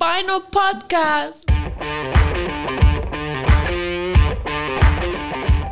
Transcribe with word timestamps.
final 0.00 0.40
podcast. 0.40 1.44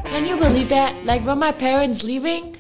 Can 0.05 0.27
you 0.27 0.37
believe 0.37 0.69
that? 0.69 0.95
Like 1.07 1.25
when 1.25 1.39
my 1.39 1.51
parents 1.51 2.05
leaving, 2.05 2.55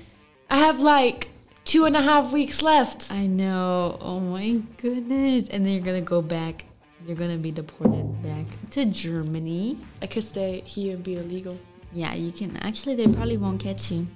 I 0.48 0.56
have 0.56 0.80
like 0.80 1.28
two 1.66 1.84
and 1.84 1.94
a 1.94 2.00
half 2.00 2.32
weeks 2.32 2.62
left. 2.62 3.12
I 3.12 3.26
know. 3.26 3.98
Oh 4.00 4.18
my 4.18 4.62
goodness. 4.78 5.50
And 5.50 5.66
then 5.66 5.74
you're 5.74 5.84
gonna 5.84 6.00
go 6.00 6.22
back. 6.22 6.64
You're 7.06 7.16
gonna 7.16 7.36
be 7.36 7.52
deported 7.52 8.22
back 8.22 8.46
to 8.70 8.86
Germany. 8.86 9.76
I 10.00 10.06
could 10.06 10.24
stay 10.24 10.62
here 10.64 10.94
and 10.94 11.04
be 11.04 11.16
illegal. 11.16 11.58
Yeah, 11.92 12.14
you 12.14 12.32
can. 12.32 12.56
Actually, 12.62 12.94
they 12.94 13.12
probably 13.12 13.36
won't 13.36 13.62
catch 13.62 13.92
you. 13.92 14.06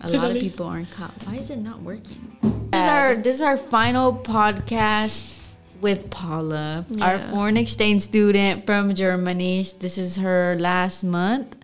A 0.00 0.10
lot 0.10 0.32
of 0.32 0.38
people 0.38 0.66
aren't 0.66 0.90
caught. 0.90 1.14
Why 1.22 1.36
is 1.36 1.50
it 1.50 1.58
not 1.60 1.82
working? 1.82 2.36
This 2.72 2.82
is 2.82 2.90
our 2.90 3.14
this 3.14 3.34
is 3.36 3.42
our 3.42 3.56
final 3.56 4.12
podcast 4.12 5.37
with 5.80 6.10
Paula, 6.10 6.84
our 7.00 7.18
foreign 7.18 7.56
exchange 7.56 8.02
student 8.02 8.66
from 8.66 8.94
Germany. 8.94 9.64
This 9.78 9.98
is 9.98 10.16
her 10.16 10.56
last 10.58 11.04
month, 11.04 11.56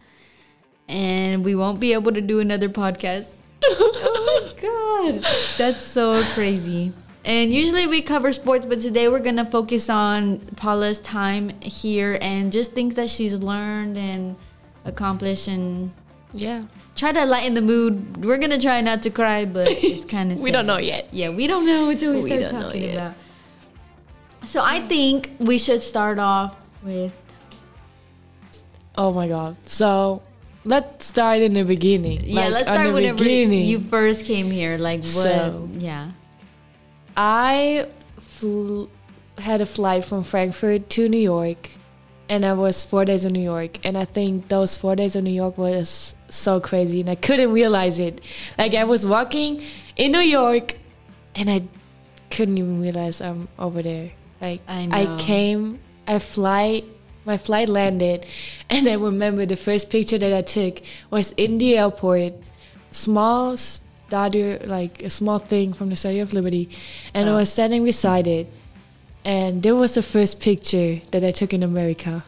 and 0.88 1.45
we 1.45 1.55
won't 1.55 1.80
be 1.80 1.93
able 1.93 2.12
to 2.12 2.21
do 2.21 2.41
another 2.41 2.69
podcast. 2.69 3.33
oh 3.65 4.52
my 4.55 4.61
god, 4.62 5.27
that's 5.57 5.83
so 5.83 6.23
crazy. 6.35 6.93
And 7.24 7.52
usually 7.52 7.87
we 7.87 8.02
cover 8.02 8.33
sports, 8.33 8.66
but 8.66 8.80
today 8.80 9.09
we're 9.09 9.19
gonna 9.21 9.47
focus 9.47 9.88
on 9.88 10.38
Paula's 10.57 11.01
time 11.01 11.49
here 11.60 12.19
and 12.21 12.52
just 12.52 12.73
things 12.73 12.96
that 12.96 13.09
she's 13.09 13.35
learned 13.35 13.96
and 13.96 14.37
accomplished 14.85 15.49
and 15.49 15.91
Yeah. 16.35 16.65
try 16.95 17.12
to 17.12 17.24
lighten 17.24 17.55
the 17.55 17.62
mood. 17.62 18.23
We're 18.23 18.37
gonna 18.37 18.60
try 18.60 18.83
not 18.83 19.02
to 19.05 19.10
cry, 19.10 19.46
but 19.46 19.66
it's 19.69 20.05
kind 20.16 20.33
of 20.33 20.41
We 20.41 20.51
don't 20.51 20.66
know 20.66 20.77
yet. 20.79 21.09
Yeah, 21.12 21.30
we 21.30 21.46
don't 21.46 21.65
know 21.65 21.88
until 21.88 22.12
we, 22.12 22.23
We 22.23 22.29
start 22.29 22.51
talking 22.52 22.83
yet. 22.83 22.95
about. 22.95 23.15
So 24.47 24.62
I 24.62 24.80
think 24.87 25.30
we 25.39 25.59
should 25.59 25.83
start 25.83 26.19
off 26.19 26.57
with 26.83 27.12
Oh 28.96 29.13
my 29.13 29.27
god. 29.29 29.57
So 29.65 30.23
let's 30.65 31.07
start 31.07 31.41
in 31.43 31.55
the 31.55 31.65
beginning. 31.65 32.21
yeah. 32.24 32.43
Like, 32.43 32.52
let's 32.52 32.68
start 32.68 32.87
the 32.87 32.93
whenever 32.93 33.18
beginning. 33.18 33.66
you 33.66 33.80
first 33.80 34.24
came 34.24 34.51
here. 34.51 34.79
Like 34.79 35.01
what? 35.01 35.24
So- 35.24 35.68
yeah. 35.79 36.10
I 37.16 37.87
flew, 38.18 38.88
had 39.38 39.60
a 39.60 39.66
flight 39.66 40.05
from 40.05 40.24
Frankfurt 40.24 40.90
to 40.90 41.09
New 41.09 41.18
York, 41.18 41.71
and 42.29 42.45
I 42.45 42.52
was 42.55 42.83
four 42.85 43.05
days 43.05 43.24
in 43.24 43.33
New 43.33 43.43
York. 43.43 43.79
And 43.85 43.96
I 43.96 44.05
think 44.05 44.49
those 44.49 44.77
four 44.77 44.96
days 44.96 45.15
in 45.15 45.23
New 45.24 45.30
York 45.30 45.57
was 45.57 46.15
so 46.29 46.59
crazy, 46.61 47.01
and 47.01 47.09
I 47.11 47.15
couldn't 47.15 47.52
realize 47.52 48.01
it. 48.01 48.21
Like 48.59 48.74
I 48.74 48.83
was 48.85 49.07
walking 49.07 49.63
in 49.96 50.11
New 50.13 50.21
York, 50.27 50.77
and 51.37 51.49
I 51.49 51.63
couldn't 52.30 52.59
even 52.59 52.80
realize 52.80 53.21
I'm 53.21 53.46
over 53.59 53.80
there. 53.83 54.11
Like 54.40 54.60
I 54.68 54.87
know. 54.87 55.16
came, 55.18 55.80
I 56.07 56.18
fly. 56.18 56.82
My 57.27 57.38
flight 57.38 57.71
landed, 57.71 58.27
and 58.71 58.87
I 58.87 58.95
remember 58.95 59.46
the 59.46 59.57
first 59.57 59.88
picture 59.88 60.18
that 60.18 60.32
I 60.35 60.43
took 60.43 60.82
was 61.10 61.32
in 61.38 61.57
the 61.57 61.79
airport, 61.79 62.35
small 62.90 63.57
statue, 63.57 64.59
like 64.65 65.03
a 65.03 65.09
small 65.09 65.38
thing 65.38 65.72
from 65.72 65.88
the 65.88 65.97
Statue 65.97 66.21
of 66.21 66.34
Liberty, 66.34 66.69
and 67.15 67.28
I 67.28 67.32
Oh. 67.32 67.37
was 67.37 67.50
standing 67.50 67.82
beside 67.82 68.27
it, 68.27 68.53
and 69.25 69.62
there 69.62 69.75
was 69.75 69.94
the 69.94 70.03
first 70.03 70.38
picture 70.38 71.00
that 71.12 71.25
I 71.25 71.31
took 71.31 71.55
in 71.55 71.62
America, 71.62 72.22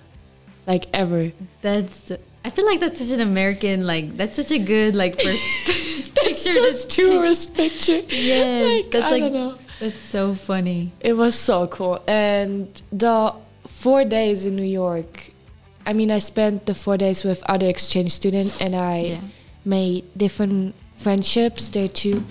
like 0.67 0.87
ever. 0.95 1.33
That's. 1.61 2.13
I 2.43 2.49
feel 2.51 2.65
like 2.65 2.81
that's 2.81 3.01
such 3.05 3.11
an 3.13 3.21
American. 3.21 3.87
Like 3.87 4.17
that's 4.17 4.37
such 4.37 4.51
a 4.53 4.59
good 4.59 4.97
like 4.97 5.21
first 5.21 5.43
picture. 6.15 6.53
just 6.55 6.89
to- 6.93 7.03
tourist 7.03 7.55
picture. 7.55 8.01
Yes, 8.09 8.85
Like, 8.85 8.91
that's 8.93 9.13
I 9.13 9.17
like 9.19 9.23
don't 9.25 9.33
know. 9.35 9.59
That's 9.81 10.01
so 10.01 10.35
funny. 10.35 10.93
It 11.01 11.15
was 11.15 11.35
so 11.35 11.67
cool. 11.67 12.03
And 12.07 12.81
the 12.93 13.35
four 13.67 14.05
days 14.05 14.47
in 14.47 14.57
New 14.57 14.63
York, 14.85 15.31
I 15.85 15.93
mean, 15.93 16.11
I 16.11 16.19
spent 16.19 16.67
the 16.67 16.75
four 16.75 16.97
days 16.97 17.25
with 17.25 17.43
other 17.49 17.67
exchange 17.69 18.13
students 18.13 18.61
and 18.61 18.75
I 18.75 18.99
Yeah. 18.99 19.21
made 19.65 20.05
different 20.17 20.75
friendships 20.95 21.69
there 21.69 21.89
too. 21.89 22.25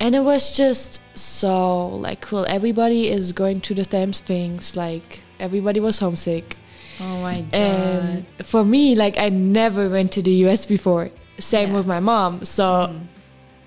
And 0.00 0.14
it 0.14 0.20
was 0.22 0.52
just 0.56 1.00
so 1.14 1.88
like 1.88 2.20
cool. 2.20 2.46
Everybody 2.48 3.08
is 3.08 3.32
going 3.32 3.60
through 3.60 3.76
the 3.76 3.84
same 3.84 4.12
things. 4.12 4.76
Like 4.76 5.20
everybody 5.40 5.80
was 5.80 5.98
homesick. 5.98 6.56
Oh 7.00 7.20
my 7.20 7.40
god. 7.42 7.54
And 7.54 8.24
for 8.44 8.64
me, 8.64 8.94
like 8.94 9.18
I 9.18 9.28
never 9.28 9.88
went 9.88 10.12
to 10.12 10.22
the 10.22 10.32
US 10.46 10.66
before. 10.66 11.10
Same 11.38 11.70
Yeah. 11.70 11.76
with 11.76 11.86
my 11.86 12.00
mom. 12.00 12.44
So 12.44 12.64
Mm. 12.88 13.00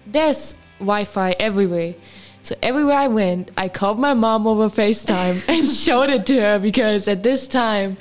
there's 0.08 0.56
Wi-Fi 0.80 1.36
everywhere. 1.40 1.96
So 2.44 2.56
everywhere 2.64 2.98
I 2.98 3.08
went, 3.08 3.52
I 3.58 3.70
called 3.70 4.00
my 4.00 4.14
mom 4.14 4.48
over 4.48 4.68
FaceTime 4.68 5.48
and 5.54 5.68
showed 5.68 6.10
it 6.10 6.26
to 6.28 6.40
her 6.42 6.60
because 6.60 7.08
at 7.08 7.22
this 7.24 7.48
time, 7.48 7.98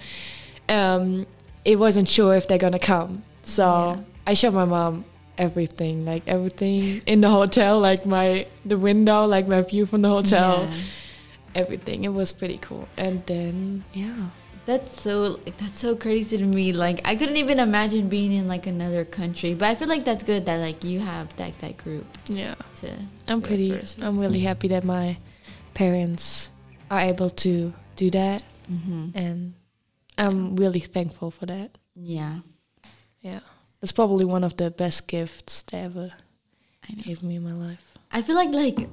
um, 0.69 1.27
it 1.65 1.79
wasn't 1.79 2.09
sure 2.09 2.35
if 2.35 2.49
they're 2.49 2.59
gonna 2.59 2.79
come. 2.79 3.23
So 3.43 3.65
Yeah. 3.67 3.97
I 4.27 4.35
showed 4.35 4.55
my 4.55 4.65
mom 4.65 5.05
everything, 5.37 6.05
like 6.05 6.23
everything 6.27 7.03
in 7.07 7.21
the 7.21 7.31
hotel, 7.31 7.81
like 7.81 8.07
my 8.07 8.47
the 8.65 8.79
window, 8.79 9.27
like 9.27 9.47
my 9.49 9.61
view 9.63 9.85
from 9.87 10.03
the 10.03 10.09
hotel, 10.09 10.69
Yeah. 10.71 10.77
everything. 11.55 12.05
It 12.05 12.13
was 12.13 12.33
pretty 12.33 12.59
cool. 12.59 12.89
And 12.97 13.25
then 13.27 13.85
yeah, 13.93 14.31
That's 14.71 15.03
so 15.03 15.41
like, 15.45 15.57
that's 15.59 15.81
so 15.81 15.97
crazy 15.97 16.39
to 16.39 16.45
me. 16.45 16.73
Like 16.73 17.01
I 17.05 17.17
couldn't 17.17 17.37
even 17.39 17.59
imagine 17.59 18.09
being 18.09 18.31
in 18.31 18.47
like 18.47 18.69
another 18.69 19.05
country. 19.05 19.53
But 19.55 19.67
I 19.71 19.75
feel 19.75 19.89
like 19.89 20.05
that's 20.05 20.23
good 20.23 20.47
that 20.47 20.59
like 20.59 20.85
you 20.85 21.01
have 21.01 21.35
that 21.39 21.59
that 21.59 21.77
group 21.77 22.07
yeah. 22.29 22.55
to. 22.77 22.89
I'm 23.27 23.43
pretty. 23.43 23.75
I'm 24.01 24.17
really 24.17 24.39
happy 24.41 24.69
that 24.69 24.85
my 24.85 25.17
parents 25.75 26.51
are 26.89 27.01
able 27.01 27.31
to 27.31 27.73
do 27.97 28.11
that, 28.11 28.45
Mhm. 28.71 29.11
and 29.15 29.55
I'm 30.17 30.55
really 30.55 30.79
thankful 30.81 31.31
for 31.33 31.47
that. 31.47 31.77
Yeah, 31.97 32.41
Yeah, 33.23 33.41
it's 33.83 33.93
probably 33.93 34.25
one 34.25 34.45
of 34.45 34.55
the 34.57 34.71
best 34.71 35.09
gifts 35.09 35.63
they 35.63 35.79
ever 35.79 36.13
I 36.89 36.93
gave 36.95 37.23
me 37.25 37.37
in 37.37 37.43
my 37.43 37.53
life. 37.55 37.99
I 38.13 38.23
feel 38.23 38.37
like 38.37 38.55
like 38.55 38.89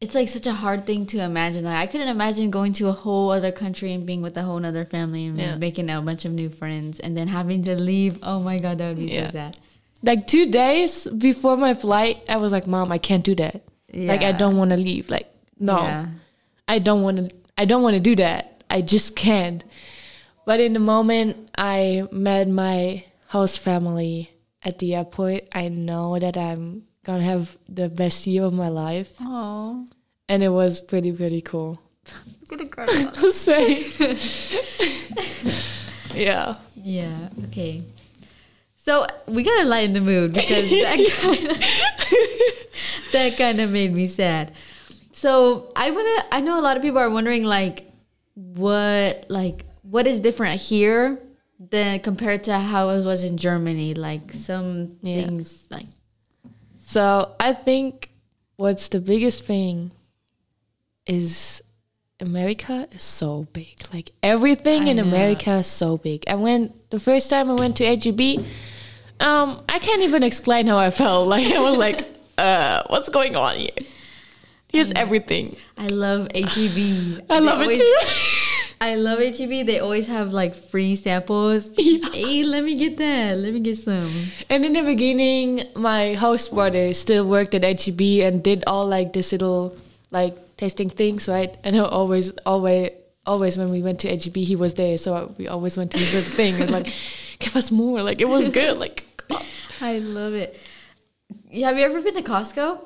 it's 0.00 0.14
like 0.14 0.28
such 0.28 0.46
a 0.46 0.52
hard 0.52 0.86
thing 0.86 1.06
to 1.06 1.18
imagine. 1.22 1.64
Like 1.64 1.76
I 1.76 1.86
couldn't 1.86 2.08
imagine 2.08 2.50
going 2.50 2.72
to 2.74 2.88
a 2.88 2.92
whole 2.92 3.30
other 3.30 3.50
country 3.52 3.92
and 3.92 4.06
being 4.06 4.22
with 4.22 4.36
a 4.36 4.42
whole 4.42 4.64
other 4.64 4.84
family 4.84 5.26
and 5.26 5.38
Yeah. 5.38 5.56
making 5.56 5.90
a 5.90 6.00
bunch 6.00 6.24
of 6.24 6.32
new 6.32 6.48
friends 6.50 7.00
and 7.00 7.16
then 7.16 7.28
having 7.28 7.62
to 7.64 7.74
leave. 7.74 8.18
Oh 8.22 8.40
my 8.40 8.58
god, 8.58 8.78
that 8.78 8.88
would 8.88 8.98
be 8.98 9.12
Yeah. 9.12 9.26
so 9.26 9.32
sad. 9.32 9.58
Like 10.02 10.26
two 10.26 10.46
days 10.50 11.06
before 11.08 11.56
my 11.56 11.74
flight, 11.74 12.22
I 12.28 12.36
was 12.36 12.52
like, 12.52 12.66
"Mom, 12.68 12.92
I 12.92 12.98
can't 12.98 13.24
do 13.24 13.34
that. 13.36 13.62
Like, 13.92 14.22
I 14.22 14.32
don't 14.32 14.56
want 14.56 14.70
to 14.70 14.76
leave. 14.76 15.10
Like, 15.10 15.26
no, 15.58 15.78
Yeah. 15.78 16.06
I 16.68 16.78
don't 16.78 17.02
want 17.02 17.16
to. 17.16 17.30
I 17.56 17.64
don't 17.64 17.82
want 17.82 17.94
to 17.94 18.00
do 18.00 18.14
that. 18.16 18.62
I 18.70 18.80
just 18.82 19.16
can't." 19.16 19.64
But 20.46 20.60
in 20.60 20.72
the 20.72 20.80
moment 20.80 21.50
I 21.58 22.06
met 22.12 22.48
my 22.48 23.04
host 23.28 23.58
family 23.58 24.30
at 24.62 24.78
the 24.78 24.94
airport, 24.94 25.48
I 25.52 25.68
know 25.68 26.18
that 26.18 26.36
I'm 26.36 26.84
gonna 27.04 27.22
have 27.22 27.56
the 27.68 27.88
best 27.88 28.26
year 28.26 28.44
of 28.44 28.52
my 28.52 28.68
life, 28.68 29.12
Oh, 29.20 29.86
and 30.28 30.42
it 30.42 30.50
was 30.50 30.80
pretty 30.80 31.12
pretty 31.12 31.40
cool. 31.40 31.80
gonna 32.48 32.66
cry. 32.66 32.86
Say, 33.30 33.84
yeah. 36.14 36.54
Yeah. 36.76 37.28
Okay. 37.46 37.82
So 38.76 39.06
we 39.26 39.42
gotta 39.42 39.68
lighten 39.68 39.92
the 39.92 40.00
mood 40.00 40.32
because 40.32 40.70
that 40.70 40.96
kind 41.20 41.50
of 41.50 43.12
that 43.12 43.36
kind 43.36 43.60
of 43.60 43.70
made 43.70 43.92
me 43.92 44.06
sad. 44.06 44.52
So 45.12 45.72
I 45.76 45.90
wanna. 45.90 46.24
I 46.32 46.40
know 46.40 46.58
a 46.58 46.62
lot 46.62 46.76
of 46.76 46.82
people 46.82 46.98
are 46.98 47.10
wondering 47.10 47.44
like, 47.44 47.84
what 48.34 49.26
like 49.28 49.64
what 49.82 50.06
is 50.06 50.20
different 50.20 50.60
here 50.60 51.18
than 51.58 52.00
compared 52.00 52.44
to 52.44 52.58
how 52.58 52.90
it 52.90 53.04
was 53.04 53.24
in 53.24 53.36
Germany. 53.36 53.94
Like 53.94 54.32
some 54.32 54.96
Yeah. 55.02 55.26
things 55.26 55.66
like 55.70 55.86
So 56.88 57.34
I 57.38 57.52
think 57.52 58.08
what's 58.56 58.88
the 58.88 58.98
biggest 58.98 59.44
thing 59.44 59.90
is 61.06 61.62
America 62.18 62.88
is 62.92 63.02
so 63.02 63.46
big. 63.52 63.76
Like 63.92 64.12
everything 64.22 64.84
I 64.84 64.92
in 64.92 64.96
know. 64.96 65.02
America 65.02 65.56
is 65.56 65.66
so 65.66 65.98
big. 65.98 66.24
And 66.26 66.40
when 66.42 66.72
the 66.88 66.98
first 66.98 67.28
time 67.28 67.50
I 67.50 67.54
went 67.54 67.76
to 67.76 67.84
HEB, 67.84 68.42
um, 69.20 69.60
I 69.68 69.78
can't 69.80 70.00
even 70.00 70.22
explain 70.22 70.66
how 70.66 70.78
I 70.78 70.88
felt. 70.88 71.28
Like 71.34 71.52
I 71.52 71.60
was 71.60 71.76
like, 71.76 72.06
uh, 72.38 72.84
what's 72.86 73.10
going 73.10 73.36
on 73.36 73.56
here? 73.56 73.68
Here's 74.72 74.90
everything. 74.92 75.58
I 75.76 75.88
love 75.88 76.28
HEB. 76.34 76.40
I 76.48 77.20
They 77.28 77.40
love 77.40 77.60
always- 77.60 77.80
it 77.82 78.08
too. 78.08 78.44
I 78.80 78.94
love 78.94 79.18
HEB. 79.18 79.66
They 79.66 79.80
always 79.80 80.06
have 80.06 80.32
like 80.32 80.54
free 80.54 80.94
samples. 80.96 81.70
Yeah. 81.78 82.10
Hey, 82.12 82.42
let 82.44 82.64
me 82.64 82.76
get 82.76 82.96
that. 82.98 83.38
Let 83.38 83.54
me 83.54 83.60
get 83.60 83.78
some. 83.78 84.10
And 84.48 84.64
in 84.64 84.72
the 84.74 84.82
beginning, 84.82 85.64
my 85.74 86.14
host 86.14 86.52
brother 86.52 86.92
still 86.94 87.24
worked 87.26 87.54
at 87.54 87.62
HEB 87.64 88.00
and 88.22 88.42
did 88.42 88.64
all 88.66 88.86
like 88.86 89.12
this 89.12 89.32
little 89.32 89.76
like 90.10 90.56
tasting 90.56 90.90
things, 90.90 91.28
right? 91.28 91.56
And 91.64 91.74
he 91.74 91.80
always, 91.80 92.30
always, 92.46 92.90
always 93.26 93.56
when 93.58 93.70
we 93.70 93.82
went 93.82 94.00
to 94.00 94.08
HEB, 94.08 94.36
he 94.36 94.56
was 94.56 94.74
there, 94.74 94.98
so 94.98 95.34
we 95.38 95.48
always 95.48 95.76
went 95.76 95.90
to 95.92 95.98
his 95.98 96.12
little 96.14 96.30
thing 96.30 96.60
and 96.60 96.70
like, 96.70 96.92
give 97.38 97.56
us 97.56 97.70
more. 97.70 98.02
Like 98.02 98.20
it 98.20 98.28
was 98.28 98.48
good. 98.48 98.78
Like, 98.78 99.04
I 99.80 99.98
love 99.98 100.34
it. 100.34 100.58
Yeah, 101.50 101.68
Have 101.68 101.78
you 101.78 101.84
ever 101.84 102.00
been 102.02 102.14
to 102.14 102.22
Costco? 102.22 102.80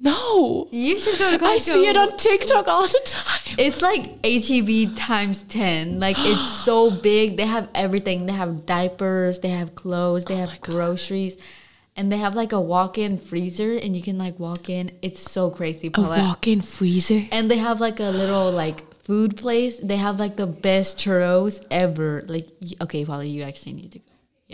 No. 0.00 0.68
You 0.70 0.98
should 0.98 1.18
go 1.18 1.30
to 1.30 1.38
Costco. 1.38 1.48
I 1.48 1.58
see 1.58 1.86
it 1.86 1.96
on 1.96 2.10
TikTok 2.16 2.68
all 2.68 2.86
the 2.86 3.00
time. 3.04 3.56
It's 3.58 3.82
like 3.82 4.24
HEB 4.24 4.96
times 4.96 5.42
10. 5.44 5.98
Like 5.98 6.16
it's 6.18 6.48
so 6.64 6.90
big. 6.90 7.36
They 7.36 7.46
have 7.46 7.68
everything. 7.74 8.26
They 8.26 8.32
have 8.32 8.64
diapers, 8.64 9.40
they 9.40 9.48
have 9.48 9.74
clothes, 9.74 10.24
they 10.26 10.34
oh 10.34 10.46
have 10.46 10.60
groceries. 10.60 11.36
And 11.96 12.12
they 12.12 12.18
have 12.18 12.36
like 12.36 12.52
a 12.52 12.60
walk-in 12.60 13.18
freezer 13.18 13.76
and 13.76 13.96
you 13.96 14.02
can 14.02 14.18
like 14.18 14.38
walk 14.38 14.70
in. 14.70 14.92
It's 15.02 15.20
so 15.20 15.50
crazy, 15.50 15.90
A 15.92 16.00
walk-in 16.00 16.62
freezer. 16.62 17.22
And 17.32 17.50
they 17.50 17.58
have 17.58 17.80
like 17.80 17.98
a 17.98 18.10
little 18.10 18.52
like 18.52 18.94
food 19.02 19.36
place. 19.36 19.80
They 19.80 19.96
have 19.96 20.20
like 20.20 20.36
the 20.36 20.46
best 20.46 20.96
churros 20.96 21.64
ever. 21.72 22.22
Like 22.28 22.48
okay, 22.82 23.04
Paula, 23.04 23.24
you 23.24 23.42
actually 23.42 23.72
need 23.72 23.92
to 23.92 23.98
go. 23.98 24.04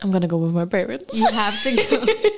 I'm 0.00 0.10
gonna 0.10 0.26
go 0.26 0.38
with 0.38 0.54
my 0.54 0.64
parents. 0.64 1.14
You 1.14 1.26
have 1.32 1.62
to 1.64 1.76
go. 1.76 2.30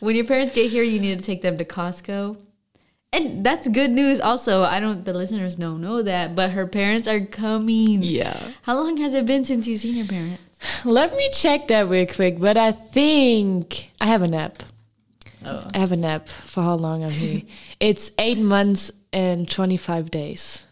when 0.00 0.16
your 0.16 0.24
parents 0.24 0.54
get 0.54 0.70
here, 0.70 0.82
you 0.82 0.98
need 1.00 1.18
to 1.18 1.24
take 1.24 1.42
them 1.42 1.58
to 1.58 1.64
Costco. 1.64 2.36
And 3.14 3.44
that's 3.44 3.68
good 3.68 3.90
news 3.90 4.20
also. 4.20 4.62
I 4.62 4.80
don't 4.80 5.04
the 5.04 5.12
listeners 5.12 5.56
don't 5.56 5.82
know 5.82 6.00
that, 6.02 6.34
but 6.34 6.52
her 6.52 6.66
parents 6.66 7.06
are 7.06 7.20
coming. 7.20 8.02
Yeah. 8.02 8.52
How 8.62 8.74
long 8.74 8.96
has 8.98 9.12
it 9.12 9.26
been 9.26 9.44
since 9.44 9.66
you've 9.66 9.80
seen 9.80 9.96
your 9.96 10.06
parents? 10.06 10.40
Let 10.84 11.14
me 11.14 11.28
check 11.30 11.68
that 11.68 11.88
real 11.88 12.06
quick. 12.06 12.38
But 12.38 12.56
I 12.56 12.72
think 12.72 13.90
I 14.00 14.06
have 14.06 14.22
an 14.22 14.34
app. 14.34 14.62
Oh. 15.44 15.68
I 15.74 15.78
have 15.78 15.92
an 15.92 16.04
app 16.04 16.28
for 16.28 16.62
how 16.62 16.74
long 16.74 17.04
I'm 17.04 17.10
here. 17.10 17.42
it's 17.80 18.12
eight 18.18 18.38
months 18.38 18.90
and 19.12 19.50
25 19.50 20.10
days. 20.10 20.64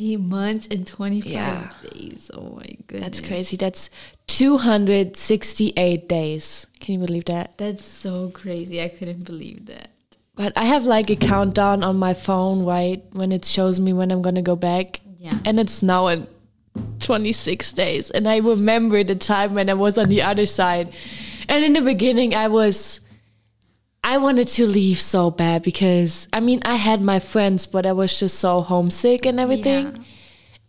Eight 0.00 0.20
months 0.20 0.68
and 0.70 0.86
twenty 0.86 1.20
five 1.20 1.32
Yeah. 1.32 1.70
days. 1.92 2.30
Oh 2.32 2.54
my 2.56 2.66
goodness. 2.86 3.00
That's 3.18 3.20
crazy. 3.20 3.56
That's 3.56 3.90
268 4.28 6.08
days. 6.08 6.66
Can 6.80 6.94
you 7.00 7.06
believe 7.06 7.24
that? 7.26 7.58
That's 7.58 7.84
so 7.84 8.30
crazy. 8.30 8.80
I 8.82 8.88
couldn't 8.88 9.24
believe 9.24 9.66
that. 9.66 9.88
But 10.36 10.52
I 10.56 10.66
have 10.66 10.84
like 10.84 11.10
a 11.10 11.16
countdown 11.16 11.82
on 11.82 11.96
my 11.98 12.14
phone, 12.14 12.64
right? 12.64 13.02
When 13.12 13.32
it 13.32 13.44
shows 13.44 13.80
me 13.80 13.92
when 13.92 14.12
I'm 14.12 14.22
gonna 14.22 14.42
go 14.42 14.54
back. 14.54 15.00
Yeah. 15.18 15.38
And 15.44 15.58
it's 15.58 15.82
now 15.82 16.06
in 16.06 16.28
26 17.00 17.72
days. 17.72 18.10
And 18.10 18.28
I 18.28 18.36
remember 18.38 19.02
the 19.02 19.16
time 19.16 19.54
when 19.54 19.68
I 19.68 19.74
was 19.74 19.98
on 19.98 20.08
the 20.08 20.22
other 20.22 20.46
side. 20.46 20.92
And 21.48 21.64
in 21.64 21.72
the 21.72 21.80
beginning, 21.80 22.34
I 22.36 22.46
was, 22.46 23.00
I 24.02 24.18
wanted 24.18 24.48
to 24.48 24.66
leave 24.66 25.00
so 25.00 25.30
bad 25.30 25.62
because, 25.62 26.28
I 26.32 26.40
mean, 26.40 26.60
I 26.64 26.76
had 26.76 27.02
my 27.02 27.18
friends, 27.18 27.66
but 27.66 27.84
I 27.84 27.92
was 27.92 28.18
just 28.18 28.38
so 28.38 28.60
homesick 28.60 29.26
and 29.26 29.38
everything. 29.38 29.86
Yeah. 29.86 30.02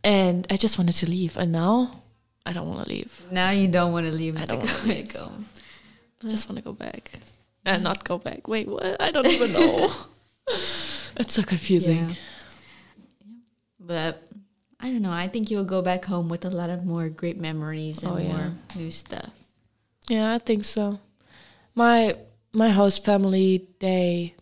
And 0.04 0.48
I 0.50 0.58
just 0.58 0.78
wanted 0.78 0.96
to 0.96 1.10
leave. 1.10 1.38
And 1.38 1.52
now 1.52 2.04
I 2.46 2.54
don't 2.54 2.68
want 2.68 2.86
to 2.86 2.90
leave. 2.90 3.28
Now 3.31 3.52
you 3.52 3.68
don't 3.68 3.94
want 3.94 4.08
to 4.08 4.12
leave. 4.12 4.38
I 4.38 4.46
don't 4.46 4.64
leave. 4.86 5.14
back 5.14 5.22
home. 5.22 5.46
I 6.24 6.28
just 6.28 6.50
want 6.50 6.58
to 6.58 6.64
go 6.64 6.74
back. 6.74 7.12
And 7.66 7.84
not 7.84 8.04
go 8.04 8.18
back. 8.18 8.48
Wait, 8.48 8.68
what? 8.68 9.02
I 9.02 9.12
don't 9.12 9.28
even 9.28 9.54
know. 9.54 9.92
it's 11.18 11.34
so 11.34 11.44
confusing. 11.44 12.10
Yeah. 12.10 12.16
But 13.80 14.28
I 14.80 14.90
don't 14.90 15.02
know. 15.02 15.12
I 15.12 15.28
think 15.28 15.52
you'll 15.52 15.66
go 15.66 15.81
back 15.81 16.06
home 16.06 16.30
with 16.30 16.46
a 16.46 16.50
lot 16.50 16.70
of 16.70 16.86
more 16.86 17.10
great 17.10 17.38
memories 17.38 18.04
oh, 18.04 18.16
and 18.16 18.18
Oh, 18.18 18.28
yeah. 18.28 18.38
more 18.38 18.52
new 18.76 18.92
stuff. 18.92 19.31
Yeah, 20.08 20.34
I 20.34 20.38
think 20.40 20.66
so. 20.66 21.00
My 21.76 22.16
my 22.54 22.69
host 22.69 23.06
family, 23.06 23.68
they 23.80 24.36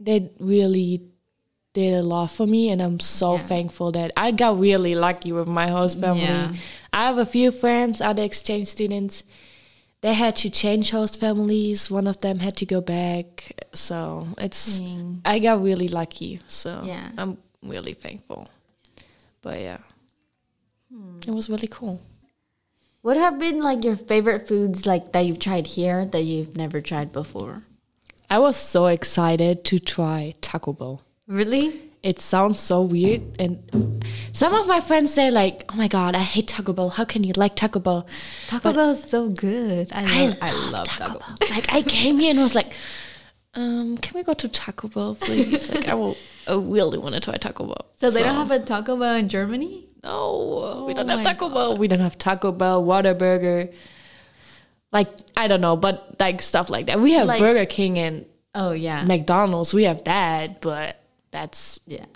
they 0.00 0.30
really 0.38 1.02
did 1.72 1.92
a 1.94 2.02
lot 2.02 2.30
for 2.30 2.46
me 2.46 2.70
and 2.70 2.80
I'm 2.80 3.00
so 3.00 3.32
Yeah. 3.34 3.38
thankful 3.38 3.92
that 3.92 4.12
I 4.16 4.30
got 4.30 4.58
really 4.58 4.94
lucky 4.94 5.32
with 5.32 5.48
my 5.48 5.68
host 5.68 5.98
family. 5.98 6.22
Yeah. 6.22 6.52
I 6.92 7.06
have 7.06 7.18
a 7.18 7.26
few 7.26 7.50
friends, 7.50 8.00
other 8.00 8.22
exchange 8.22 8.68
students. 8.68 9.24
They 10.00 10.14
had 10.14 10.36
to 10.36 10.50
change 10.50 10.90
host 10.90 11.18
families. 11.18 11.90
One 11.90 12.06
of 12.06 12.18
them 12.18 12.38
had 12.38 12.56
to 12.58 12.66
go 12.66 12.80
back. 12.80 13.52
So 13.74 14.28
it's 14.38 14.78
Dang. 14.78 15.20
I 15.24 15.38
got 15.40 15.62
really 15.62 15.88
lucky. 15.88 16.40
So 16.46 16.82
Yeah. 16.84 17.10
I'm 17.18 17.38
really 17.62 17.94
thankful. 17.94 18.48
But 19.42 19.60
yeah. 19.60 19.78
Hmm. 20.92 21.18
It 21.26 21.32
was 21.32 21.48
really 21.50 21.68
cool. 21.68 22.00
What 23.00 23.16
have 23.16 23.38
been 23.38 23.60
like 23.62 23.84
your 23.84 23.96
favorite 23.96 24.48
foods 24.48 24.84
like 24.86 25.12
that 25.12 25.20
you've 25.20 25.38
tried 25.38 25.68
here 25.68 26.04
that 26.06 26.22
you've 26.22 26.56
never 26.56 26.80
tried 26.80 27.12
before? 27.12 27.62
I 28.28 28.38
was 28.38 28.56
so 28.56 28.86
excited 28.86 29.64
to 29.66 29.78
try 29.78 30.34
Taco 30.40 30.72
Bell. 30.72 31.02
Really? 31.26 31.80
It 32.02 32.18
sounds 32.18 32.58
so 32.60 32.82
weird, 32.82 33.22
and 33.40 34.04
some 34.32 34.54
of 34.54 34.68
my 34.68 34.80
friends 34.80 35.12
say 35.12 35.30
like, 35.32 35.64
"Oh 35.68 35.76
my 35.76 35.88
god, 35.88 36.14
I 36.14 36.20
hate 36.20 36.46
Taco 36.46 36.72
Bell. 36.72 36.90
How 36.90 37.04
can 37.04 37.24
you 37.24 37.32
like 37.36 37.56
Taco 37.56 37.80
Bell?" 37.80 38.06
Taco 38.46 38.72
Bell 38.72 38.90
is 38.90 39.02
so 39.02 39.28
good. 39.28 39.90
I 39.92 40.04
I 40.04 40.26
love, 40.26 40.38
I 40.40 40.52
love, 40.52 40.72
love 40.72 40.86
Taco, 40.86 41.04
Taco 41.04 41.18
Bell. 41.18 41.36
like 41.50 41.72
I 41.72 41.82
came 41.82 42.18
here 42.20 42.30
and 42.30 42.38
was 42.38 42.54
like, 42.54 42.72
um, 43.54 43.96
"Can 43.98 44.16
we 44.16 44.22
go 44.22 44.32
to 44.32 44.48
Taco 44.48 44.86
Bell, 44.86 45.16
please?" 45.16 45.70
like 45.74 45.88
I 45.88 45.94
will, 45.94 46.16
I 46.46 46.54
really 46.54 46.98
want 46.98 47.14
to 47.14 47.20
try 47.20 47.36
Taco 47.36 47.64
Bell. 47.66 47.86
So 47.96 48.10
they 48.10 48.22
don't 48.22 48.36
have 48.36 48.52
a 48.52 48.60
Taco 48.60 48.96
Bell 48.96 49.16
in 49.16 49.28
Germany? 49.28 49.87
No, 50.04 50.84
we 50.86 50.94
don't 50.94 51.10
Oh 51.10 51.16
have 51.16 51.24
Taco 51.24 51.48
Bell. 51.48 51.76
We 51.76 51.88
don't 51.88 52.00
have 52.00 52.16
Taco 52.18 52.52
Bell, 52.52 52.84
Whataburger. 52.84 53.72
Like 54.92 55.08
I 55.36 55.48
don't 55.48 55.60
know, 55.60 55.76
but 55.76 56.16
like 56.18 56.40
stuff 56.42 56.70
like 56.70 56.86
that. 56.86 57.00
We 57.00 57.12
have 57.12 57.26
Like- 57.26 57.40
Burger 57.40 57.66
King 57.66 57.98
and 57.98 58.24
Oh 58.54 58.72
yeah. 58.72 59.04
McDonald's. 59.04 59.74
We 59.74 59.84
have 59.84 60.02
that, 60.04 60.60
but 60.60 61.00
that's 61.30 61.78
yeah. 61.86 62.06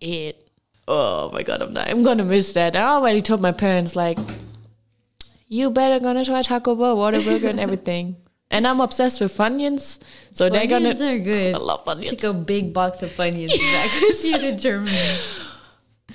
it. 0.00 0.44
Oh 0.86 1.30
my 1.32 1.42
god, 1.42 1.62
I'm 1.62 1.72
not, 1.72 1.88
I'm 1.88 2.02
gonna 2.02 2.24
miss 2.24 2.52
that. 2.54 2.76
I 2.76 2.82
already 2.82 3.22
told 3.22 3.40
my 3.40 3.52
parents 3.52 3.94
like, 3.96 4.18
you 5.46 5.70
better 5.70 6.00
gonna 6.02 6.24
try 6.24 6.42
Taco 6.42 6.74
Bell, 6.74 6.96
Whataburger, 6.96 7.50
and 7.50 7.60
everything. 7.60 8.16
And 8.50 8.66
I'm 8.66 8.80
obsessed 8.80 9.20
with 9.20 9.36
Funyuns, 9.36 9.98
so 10.32 10.48
they're 10.48 10.66
gonna. 10.66 10.94
Funyuns 10.94 11.16
are 11.16 11.18
good. 11.18 11.54
I 11.54 11.58
love 11.58 11.84
Funyuns. 11.84 12.08
Take 12.08 12.24
a 12.24 12.32
big 12.32 12.72
box 12.72 13.02
of 13.02 13.10
Funyuns 13.10 13.50
back 13.58 14.00
with 14.00 14.24
you 14.24 14.38
to 14.38 14.56
Germany. 14.56 14.96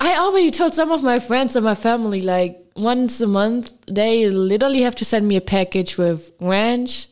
I 0.01 0.15
already 0.17 0.51
told 0.51 0.73
some 0.73 0.91
of 0.91 1.03
my 1.03 1.19
friends 1.19 1.55
and 1.55 1.63
my 1.63 1.75
family 1.75 2.21
like 2.21 2.59
once 2.75 3.21
a 3.21 3.27
month 3.27 3.71
they 3.87 4.29
literally 4.29 4.81
have 4.81 4.95
to 4.95 5.05
send 5.05 5.27
me 5.27 5.35
a 5.35 5.41
package 5.41 5.97
with 5.97 6.31
ranch 6.41 7.07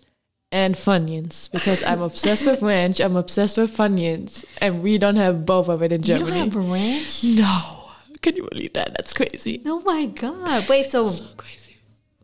and 0.51 0.75
Funyuns 0.75 1.49
because 1.51 1.83
I'm 1.83 2.01
obsessed 2.01 2.45
with 2.45 2.61
ranch. 2.61 2.99
I'm 2.99 3.15
obsessed 3.15 3.57
with 3.57 3.75
Funyuns, 3.75 4.43
and 4.57 4.81
we 4.83 4.97
don't 4.97 5.15
have 5.15 5.45
both 5.45 5.69
of 5.69 5.81
it 5.81 5.93
in 5.93 6.01
Germany. 6.01 6.25
You 6.39 6.49
don't 6.51 6.53
have 6.53 6.69
ranch? 6.71 7.23
no, 7.23 7.85
can 8.21 8.35
you 8.35 8.47
believe 8.51 8.73
that? 8.73 8.91
That's 8.93 9.13
crazy. 9.13 9.61
Oh 9.65 9.81
my 9.85 10.07
god. 10.07 10.67
Wait, 10.67 10.87
so 10.87 11.07
So 11.09 11.23
crazy. 11.37 11.77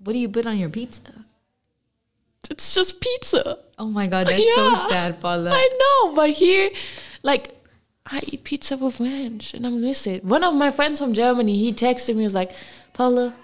what 0.03 0.11
do 0.13 0.19
you 0.19 0.27
put 0.27 0.45
on 0.45 0.57
your 0.57 0.69
pizza? 0.69 1.01
It's 2.49 2.73
just 2.75 2.99
pizza. 2.99 3.59
Oh 3.77 3.87
my 3.87 4.07
god, 4.07 4.27
that's 4.27 4.43
Yeah. 4.43 4.55
so 4.83 4.89
sad, 4.89 5.19
Paula. 5.21 5.51
I 5.53 5.69
know, 5.79 6.13
but 6.15 6.31
here, 6.31 6.69
like, 7.23 7.56
I 8.09 8.21
eat 8.31 8.43
pizza 8.43 8.77
with 8.77 8.99
ranch, 8.99 9.53
and 9.53 9.65
I'm 9.65 9.81
miss 9.81 10.07
it. 10.07 10.23
One 10.23 10.43
of 10.43 10.53
my 10.53 10.71
friends 10.71 10.99
from 10.99 11.13
Germany, 11.13 11.57
he 11.57 11.73
texted 11.73 12.09
me, 12.15 12.21
he 12.21 12.23
was 12.23 12.33
like, 12.33 12.51
Paula, 12.93 13.35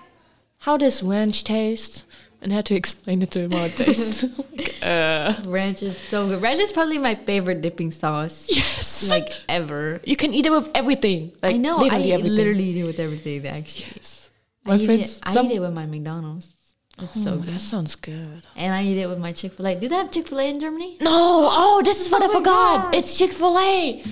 how 0.60 0.78
does 0.78 1.04
ranch 1.04 1.44
taste? 1.44 2.06
And 2.42 2.52
I 2.52 2.56
had 2.58 2.66
to 2.68 2.76
explain 2.76 3.22
it 3.22 3.32
to 3.32 3.40
him 3.42 3.52
how 3.52 3.64
it 3.66 3.76
tastes. 3.76 4.24
like, 4.58 4.76
uh, 4.82 5.34
Ranch 5.46 5.82
is 5.84 5.98
so 6.10 6.28
good. 6.28 6.42
Ranch 6.42 6.60
is 6.62 6.72
probably 6.74 6.98
my 6.98 7.16
favorite 7.16 7.62
dipping 7.62 7.92
sauce. 7.92 8.48
yes. 8.50 9.10
Like 9.10 9.32
ever. 9.48 10.02
you 10.06 10.16
can 10.18 10.34
eat 10.34 10.46
it 10.46 10.52
with 10.52 10.70
everything. 10.76 11.32
Like, 11.42 11.56
I 11.56 11.58
know. 11.58 11.78
literally 11.78 12.12
I 12.12 12.16
everything. 12.16 12.36
literally 12.38 12.64
eat 12.66 12.78
it 12.80 12.84
with 12.84 13.00
everything. 13.00 13.48
Actually, 13.48 13.86
Yes. 13.96 14.30
I 14.66 14.70
My 14.70 14.76
eat 14.78 14.86
friends, 14.86 15.18
it. 15.18 15.24
I 15.24 15.32
some- 15.34 15.46
eat 15.48 15.56
it 15.56 15.60
with 15.60 15.74
my 15.74 15.86
McDonald's. 15.86 16.54
It's 17.02 17.18
Oh, 17.18 17.22
so 17.24 17.32
good. 17.38 17.46
that 17.54 17.60
sounds 17.60 17.96
good. 17.96 18.46
And 18.56 18.74
I 18.74 18.84
eat 18.84 18.98
it 19.00 19.08
with 19.08 19.18
my 19.20 19.32
Chick 19.34 19.54
Fil 19.54 19.66
A. 19.68 19.76
Do 19.76 19.88
they 19.88 19.96
have 19.96 20.12
Chick 20.12 20.28
Fil 20.28 20.40
A 20.40 20.50
in 20.50 20.60
Germany? 20.60 20.98
No, 21.02 21.12
oh, 21.52 21.82
this 21.84 22.00
is 22.06 22.12
what 22.12 22.22
Oh 22.22 22.30
I 22.30 22.34
forgot. 22.34 22.84
God. 22.92 22.96
It's 22.96 23.18
Chick 23.18 23.32
Fil 23.32 23.58
A. 23.58 24.04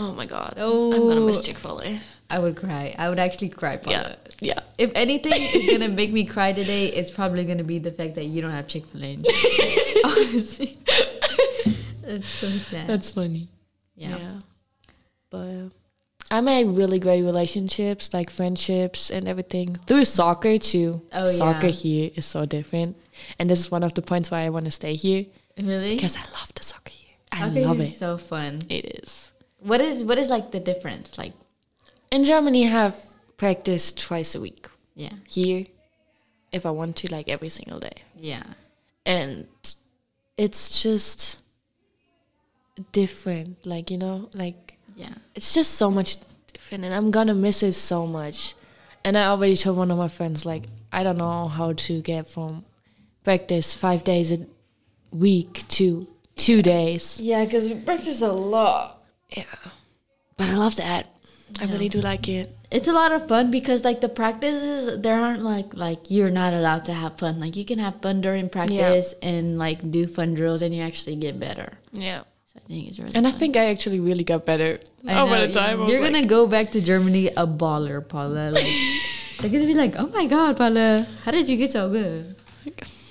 Oh 0.00 0.12
my 0.14 0.26
god. 0.26 0.54
Oh, 0.58 0.92
I'm 0.94 1.08
gonna 1.08 1.20
miss. 1.20 1.42
Chick 1.42 1.58
Fil 1.58 1.80
A. 1.82 2.00
I 2.30 2.38
would 2.38 2.56
cry. 2.56 2.94
I 2.98 3.08
would 3.08 3.18
actually 3.18 3.48
cry, 3.48 3.76
Paula. 3.78 4.16
Yeah, 4.40 4.54
yeah. 4.54 4.60
If 4.78 4.92
anything 4.94 5.32
is 5.34 5.70
gonna 5.70 5.88
make 6.02 6.12
me 6.12 6.24
cry 6.24 6.52
today, 6.52 6.86
it's 6.86 7.10
probably 7.10 7.44
gonna 7.44 7.64
be 7.64 7.78
the 7.78 7.90
fact 7.90 8.14
that 8.14 8.26
you 8.26 8.40
don't 8.42 8.52
have 8.52 8.68
Chick 8.68 8.86
Fil 8.86 9.02
A. 9.04 9.16
Honestly, 10.04 10.78
it's 12.04 12.28
so 12.28 12.48
sad. 12.70 12.86
That's 12.86 13.10
funny. 13.10 13.48
yeah. 13.96 14.30
But 15.30 15.36
uh, 15.38 15.68
I 16.30 16.40
made 16.42 16.66
really 16.68 16.98
great 16.98 17.22
relationships, 17.22 18.12
like 18.14 18.30
friendships 18.30 19.10
and 19.10 19.26
everything 19.26 19.74
through 19.86 20.04
soccer 20.04 20.58
too. 20.58 21.02
Oh, 21.12 21.26
soccer 21.26 21.66
yeah. 21.66 21.72
here 21.72 22.10
is 22.14 22.24
so 22.26 22.46
different, 22.46 22.96
and 23.38 23.50
this 23.50 23.58
is 23.58 23.70
one 23.70 23.82
of 23.82 23.94
the 23.94 24.02
points 24.02 24.30
why 24.30 24.42
I 24.42 24.50
want 24.50 24.66
to 24.66 24.70
stay 24.70 24.94
here 24.94 25.26
Really? 25.58 25.96
because 25.96 26.16
I 26.16 26.22
love 26.38 26.52
the 26.54 26.62
soccer 26.62 26.92
here. 26.92 27.16
I 27.32 27.48
Okay, 27.48 27.64
love 27.66 27.80
it's 27.80 27.92
it. 27.92 27.98
so 27.98 28.16
fun. 28.16 28.62
It 28.68 29.02
is. 29.02 29.32
What 29.60 29.80
is 29.80 30.04
what 30.04 30.18
is 30.18 30.28
like 30.28 30.52
the 30.52 30.60
difference? 30.60 31.18
Like, 31.18 31.32
In 32.10 32.24
Germany, 32.24 32.66
I 32.66 32.70
have 32.70 32.96
practice 33.36 33.92
twice 33.92 34.34
a 34.34 34.40
week. 34.40 34.68
yeah, 34.94 35.14
Here, 35.26 35.66
if 36.52 36.64
I 36.66 36.70
want 36.70 36.96
to, 36.96 37.12
like 37.12 37.28
every 37.28 37.48
single 37.48 37.78
day. 37.78 38.02
yeah, 38.16 38.42
and 39.06 39.46
it's 40.36 40.82
just 40.82 41.40
different 42.92 43.66
like 43.66 43.90
you 43.90 43.98
know 43.98 44.28
like 44.32 44.78
yeah. 44.94 45.14
it's 45.34 45.52
just 45.52 45.74
so 45.74 45.90
much 45.90 46.16
different 46.52 46.84
and 46.84 46.94
i'm 46.94 47.10
gonna 47.10 47.34
miss 47.34 47.60
it 47.62 47.72
so 47.72 48.06
much 48.06 48.54
and 49.04 49.18
i 49.18 49.24
already 49.24 49.56
told 49.56 49.76
one 49.76 49.90
of 49.90 49.98
my 49.98 50.06
friends 50.06 50.46
like 50.46 50.62
i 50.92 51.02
don't 51.02 51.18
know 51.18 51.48
how 51.48 51.72
to 51.72 52.00
get 52.02 52.28
from 52.28 52.64
practice 53.24 53.74
five 53.74 54.04
days 54.04 54.30
a 54.30 54.46
week 55.10 55.66
to 55.68 56.06
two 56.36 56.62
days. 56.62 57.18
Yeah, 57.20 57.44
because 57.44 57.68
we 57.68 57.74
practice 57.74 58.22
a 58.22 58.32
lot. 58.32 58.97
Yeah, 59.30 59.44
but 60.36 60.48
I 60.48 60.54
love 60.54 60.76
that. 60.76 61.06
I 61.60 61.64
really 61.64 61.88
do 61.88 62.00
like 62.00 62.28
it. 62.28 62.50
It's 62.70 62.88
a 62.88 62.92
lot 62.92 63.10
of 63.12 63.26
fun 63.28 63.50
because 63.50 63.82
like 63.82 64.00
the 64.02 64.08
practices 64.08 65.00
there 65.00 65.18
aren't 65.18 65.42
like 65.42 65.72
like 65.74 66.10
you're 66.10 66.30
not 66.30 66.52
allowed 66.52 66.84
to 66.84 66.92
have 66.92 67.18
fun. 67.18 67.40
Like 67.40 67.56
you 67.56 67.64
can 67.64 67.78
have 67.78 68.00
fun 68.02 68.20
during 68.20 68.48
practice 68.50 69.14
and 69.22 69.58
like 69.58 69.90
do 69.90 70.06
fun 70.06 70.34
drills 70.34 70.60
and 70.60 70.74
you 70.74 70.82
actually 70.82 71.16
get 71.16 71.40
better. 71.40 71.78
Yeah, 71.92 72.20
So 72.52 72.60
I 72.60 72.68
think 72.68 72.88
it's 72.88 72.98
really 72.98 73.14
and 73.14 73.26
I 73.26 73.30
think 73.30 73.56
I 73.56 73.66
actually 73.70 74.00
really 74.00 74.24
got 74.24 74.44
better 74.44 74.78
I 75.06 75.20
over 75.20 75.32
know, 75.32 75.46
the 75.46 75.52
time. 75.52 75.80
I 75.80 75.82
was 75.84 75.90
You're 75.90 76.00
gonna 76.00 76.26
go 76.26 76.46
back 76.46 76.70
to 76.72 76.80
Germany 76.82 77.28
a 77.28 77.46
baller, 77.46 78.06
Paula. 78.06 78.50
Like 78.50 78.64
they're 79.40 79.50
gonna 79.50 79.64
be 79.66 79.74
like, 79.74 79.94
Oh 79.96 80.08
my 80.08 80.26
god, 80.26 80.56
Paula, 80.58 81.06
how 81.24 81.30
did 81.32 81.48
you 81.48 81.56
get 81.56 81.70
so 81.70 81.88
good? 81.88 82.36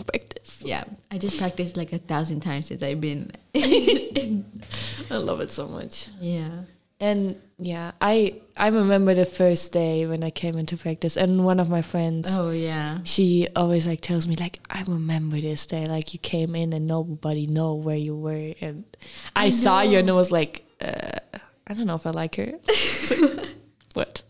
practice. 0.06 0.62
Yeah. 0.64 0.84
I 1.12 1.18
just 1.18 1.38
practiced 1.38 1.78
like 1.78 1.94
a 1.94 1.98
thousand 2.00 2.42
times 2.42 2.68
since 2.68 2.84
I've 2.84 3.00
been 3.02 3.32
I 3.56 5.18
love 5.18 5.40
it 5.42 5.52
so 5.52 5.68
much. 5.68 6.10
Yeah. 6.20 6.50
And 7.00 7.40
yeah, 7.60 7.92
I 8.02 8.42
I 8.58 8.68
remember 8.70 9.14
the 9.14 9.26
first 9.26 9.72
day 9.72 10.08
when 10.08 10.24
I 10.24 10.32
came 10.32 10.58
into 10.58 10.76
practice, 10.78 11.16
and 11.16 11.46
one 11.46 11.60
of 11.60 11.70
my 11.70 11.84
friends, 11.84 12.28
Oh 12.32 12.50
yeah. 12.50 13.00
she 13.04 13.48
always 13.56 13.86
like 13.86 14.02
tells 14.02 14.26
me 14.28 14.36
like 14.36 14.60
I 14.70 14.82
remember 14.88 15.40
this 15.40 15.68
day, 15.68 15.86
like 15.86 16.14
you 16.14 16.20
came 16.20 16.56
in 16.56 16.74
and 16.74 16.88
nobody 16.88 17.46
know 17.46 17.76
where 17.76 17.96
you 17.96 18.16
were, 18.16 18.54
and 18.62 18.84
I, 19.36 19.46
I 19.46 19.50
saw 19.52 19.82
you 19.82 20.00
and 20.00 20.10
I 20.10 20.14
was 20.14 20.32
like, 20.32 20.66
uh, 20.82 21.20
I 21.68 21.74
don't 21.76 21.86
know 21.86 21.96
if 21.96 22.06
I 22.08 22.12
like 22.12 22.36
her. 22.38 22.54
Like, 23.10 23.50
what? 23.94 24.24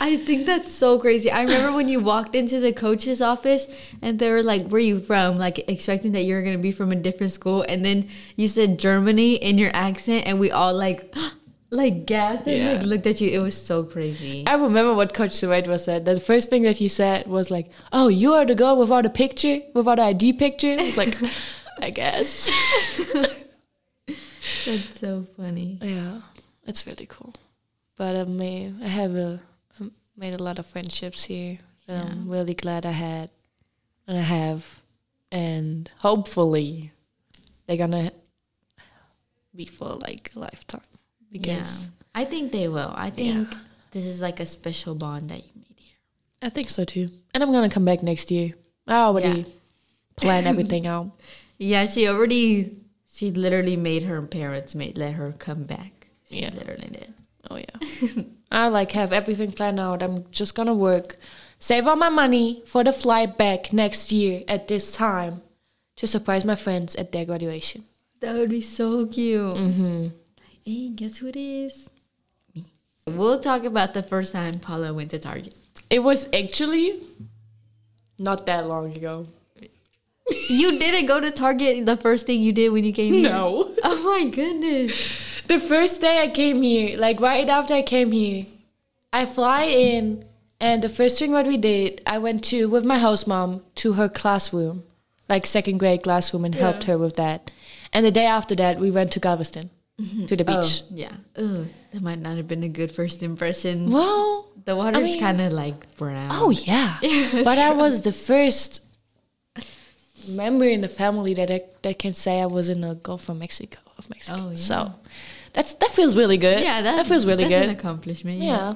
I 0.00 0.16
think 0.18 0.46
that's 0.46 0.72
so 0.72 0.98
crazy. 0.98 1.30
I 1.30 1.42
remember 1.42 1.72
when 1.72 1.88
you 1.88 2.00
walked 2.00 2.34
into 2.34 2.60
the 2.60 2.72
coach's 2.72 3.20
office 3.20 3.66
and 4.02 4.18
they 4.18 4.30
were 4.30 4.42
like, 4.42 4.68
Where 4.68 4.78
are 4.80 4.84
you 4.84 5.00
from? 5.00 5.36
Like 5.36 5.68
expecting 5.68 6.12
that 6.12 6.22
you 6.22 6.34
were 6.34 6.42
gonna 6.42 6.58
be 6.58 6.72
from 6.72 6.92
a 6.92 6.96
different 6.96 7.32
school 7.32 7.64
and 7.68 7.84
then 7.84 8.08
you 8.36 8.48
said 8.48 8.78
Germany 8.78 9.34
in 9.36 9.58
your 9.58 9.70
accent 9.74 10.26
and 10.26 10.38
we 10.40 10.50
all 10.50 10.74
like 10.74 11.14
like 11.70 12.06
gasped 12.06 12.46
and 12.48 12.58
Yeah. 12.58 12.72
like 12.74 12.82
looked 12.82 13.06
at 13.06 13.20
you. 13.20 13.30
It 13.30 13.38
was 13.40 13.56
so 13.60 13.84
crazy. 13.84 14.44
I 14.46 14.54
remember 14.54 14.94
what 14.94 15.12
Coach 15.14 15.32
Surratt 15.32 15.66
was 15.68 15.84
said. 15.84 16.04
The 16.04 16.20
first 16.20 16.48
thing 16.50 16.62
that 16.62 16.76
he 16.76 16.88
said 16.88 17.26
was 17.26 17.50
like, 17.50 17.70
"Oh, 17.92 18.08
you 18.08 18.32
are 18.34 18.44
the 18.44 18.54
girl 18.54 18.76
without 18.76 19.06
a 19.06 19.10
picture, 19.10 19.58
without 19.74 19.98
an 19.98 20.06
ID 20.06 20.34
picture." 20.34 20.74
It's 20.78 20.96
like, 20.96 21.16
I 21.80 21.90
guess. 21.90 22.50
That's 24.66 24.98
so 25.00 25.26
funny. 25.36 25.78
Yeah, 25.82 26.20
it's 26.66 26.86
really 26.86 27.06
cool. 27.06 27.34
But 27.96 28.16
I 28.16 28.24
may 28.24 28.72
I 28.82 28.88
have 28.88 29.14
a 29.16 29.40
made 30.16 30.34
a 30.34 30.42
lot 30.42 30.58
of 30.58 30.66
friendships 30.66 31.24
here 31.24 31.58
that 31.86 32.06
I'm 32.06 32.28
really 32.28 32.54
glad 32.54 32.86
I 32.86 32.92
had, 32.92 33.30
and 34.06 34.16
I 34.18 34.22
have, 34.22 34.80
and 35.30 35.90
hopefully, 35.98 36.92
they're 37.66 37.76
gonna 37.76 38.12
be 39.54 39.66
for 39.66 39.90
like 39.94 40.30
a 40.34 40.38
lifetime 40.40 40.80
because 41.30 41.84
yeah. 41.84 41.88
I 42.14 42.24
think 42.24 42.52
they 42.52 42.68
will. 42.68 42.92
I 42.94 43.10
think 43.10 43.50
Yeah. 43.52 43.58
this 43.92 44.04
is 44.06 44.20
like 44.20 44.40
a 44.40 44.46
special 44.46 44.94
bond 44.94 45.30
that 45.30 45.38
you 45.38 45.50
made 45.56 45.76
here. 45.76 45.96
I 46.42 46.48
think 46.48 46.68
so 46.70 46.84
too. 46.84 47.08
And 47.32 47.42
I'm 47.42 47.52
gonna 47.52 47.70
come 47.70 47.84
back 47.84 48.02
next 48.02 48.30
year. 48.30 48.52
I 48.86 48.94
already 49.02 49.40
Yeah. 49.40 49.44
plan 50.16 50.46
everything 50.52 50.86
out. 50.86 51.10
Yeah, 51.58 51.86
she 51.86 52.08
already 52.08 52.76
she 53.08 53.30
literally 53.30 53.76
made 53.76 54.02
her 54.04 54.20
parents 54.22 54.74
made 54.74 54.98
let 54.98 55.14
her 55.14 55.32
come 55.38 55.64
back. 55.64 56.08
She 56.28 56.40
Yeah. 56.40 56.50
literally 56.54 56.88
did. 56.90 57.14
Oh 57.50 57.56
yeah. 57.56 58.22
I 58.50 58.68
like 58.68 58.92
have 58.92 59.12
everything 59.12 59.52
planned 59.52 59.80
out. 59.80 60.02
I'm 60.02 60.30
just 60.30 60.54
gonna 60.54 60.74
work, 60.74 61.16
save 61.58 61.86
all 61.86 61.96
my 61.96 62.08
money 62.08 62.62
for 62.66 62.84
the 62.84 62.92
flight 62.92 63.36
back 63.36 63.72
next 63.72 64.12
year 64.12 64.42
at 64.48 64.68
this 64.68 64.92
time 64.92 65.42
to 65.96 66.06
surprise 66.06 66.44
my 66.44 66.54
friends 66.54 66.94
at 66.96 67.12
their 67.12 67.24
graduation. 67.24 67.84
That 68.20 68.34
would 68.36 68.50
be 68.50 68.60
so 68.60 69.06
cute. 69.06 69.56
Mm-hmm. 69.56 70.06
Hey, 70.64 70.88
guess 70.90 71.18
who 71.18 71.28
it 71.28 71.36
is? 71.36 71.90
Me. 72.54 72.64
We'll 73.06 73.40
talk 73.40 73.64
about 73.64 73.92
the 73.94 74.02
first 74.02 74.32
time 74.32 74.54
Paula 74.60 74.94
went 74.94 75.10
to 75.10 75.18
Target. 75.18 75.54
It 75.90 75.98
was 76.02 76.26
actually 76.32 77.02
not 78.18 78.46
that 78.46 78.66
long 78.66 78.94
ago. 78.94 79.26
you 80.48 80.78
didn't 80.78 81.06
go 81.06 81.20
to 81.20 81.30
Target 81.30 81.84
the 81.84 81.96
first 81.98 82.24
thing 82.26 82.40
you 82.40 82.52
did 82.52 82.70
when 82.70 82.84
you 82.84 82.92
came 82.92 83.12
here? 83.20 83.28
No. 83.30 83.74
Oh 83.84 84.04
my 84.04 84.30
goodness. 84.30 85.33
The 85.48 85.58
first 85.58 86.00
day 86.00 86.22
I 86.22 86.28
came 86.28 86.62
here, 86.62 86.98
like 86.98 87.20
right 87.20 87.48
after 87.48 87.74
I 87.74 87.82
came 87.82 88.12
here, 88.12 88.46
I 89.12 89.26
fly 89.26 89.64
in, 89.64 90.24
and 90.60 90.82
the 90.82 90.88
first 90.88 91.18
thing 91.18 91.32
what 91.32 91.46
we 91.46 91.56
did, 91.56 92.02
I 92.06 92.18
went 92.18 92.44
to 92.44 92.68
with 92.68 92.84
my 92.84 92.98
host 92.98 93.26
mom 93.26 93.62
to 93.76 93.94
her 93.94 94.08
classroom, 94.08 94.84
like 95.28 95.46
second 95.46 95.78
grade 95.78 96.02
classroom, 96.02 96.44
and 96.44 96.54
helped 96.54 96.84
her 96.84 96.98
with 96.98 97.16
that. 97.16 97.50
And 97.92 98.04
the 98.04 98.10
day 98.10 98.26
after 98.26 98.54
that, 98.56 98.78
we 98.80 98.90
went 98.90 99.12
to 99.12 99.20
Galveston, 99.20 99.70
mm-hmm. 100.00 100.26
to 100.26 100.36
the 100.36 100.44
beach. 100.44 100.82
Oh, 100.82 100.86
yeah. 100.90 101.12
Ugh, 101.36 101.66
that 101.92 102.02
might 102.02 102.18
not 102.18 102.36
have 102.36 102.48
been 102.48 102.62
a 102.64 102.68
good 102.68 102.90
first 102.90 103.22
impression. 103.22 103.90
Well, 103.90 104.48
The 104.64 104.74
water's 104.74 105.04
mean- 105.10 105.20
kind 105.20 105.40
of 105.40 105.52
like 105.52 105.96
brown. 105.96 106.30
oh 106.32 106.50
yeah, 106.50 106.98
but 107.44 107.58
I 107.58 107.72
was 107.72 108.02
the 108.02 108.12
first 108.12 108.80
member 110.28 110.64
in 110.64 110.80
the 110.80 110.88
family 110.88 111.34
that 111.34 111.50
I, 111.50 111.62
that 111.82 111.98
can 111.98 112.14
say 112.14 112.40
I 112.40 112.46
was 112.46 112.68
in 112.68 112.82
a 112.82 112.94
Gulf 112.94 113.28
of 113.28 113.36
Mexico 113.36 113.80
of 113.98 114.08
Mexico. 114.10 114.38
Oh, 114.40 114.50
yeah. 114.50 114.56
So 114.56 114.94
that's 115.52 115.74
that 115.74 115.90
feels 115.90 116.16
really 116.16 116.36
good. 116.36 116.60
yeah, 116.60 116.82
that, 116.82 117.06
feels 117.06 117.26
really 117.26 117.44
good. 117.48 117.62
an 117.62 117.70
accomplishment. 117.70 118.38
Yeah. 118.40 118.74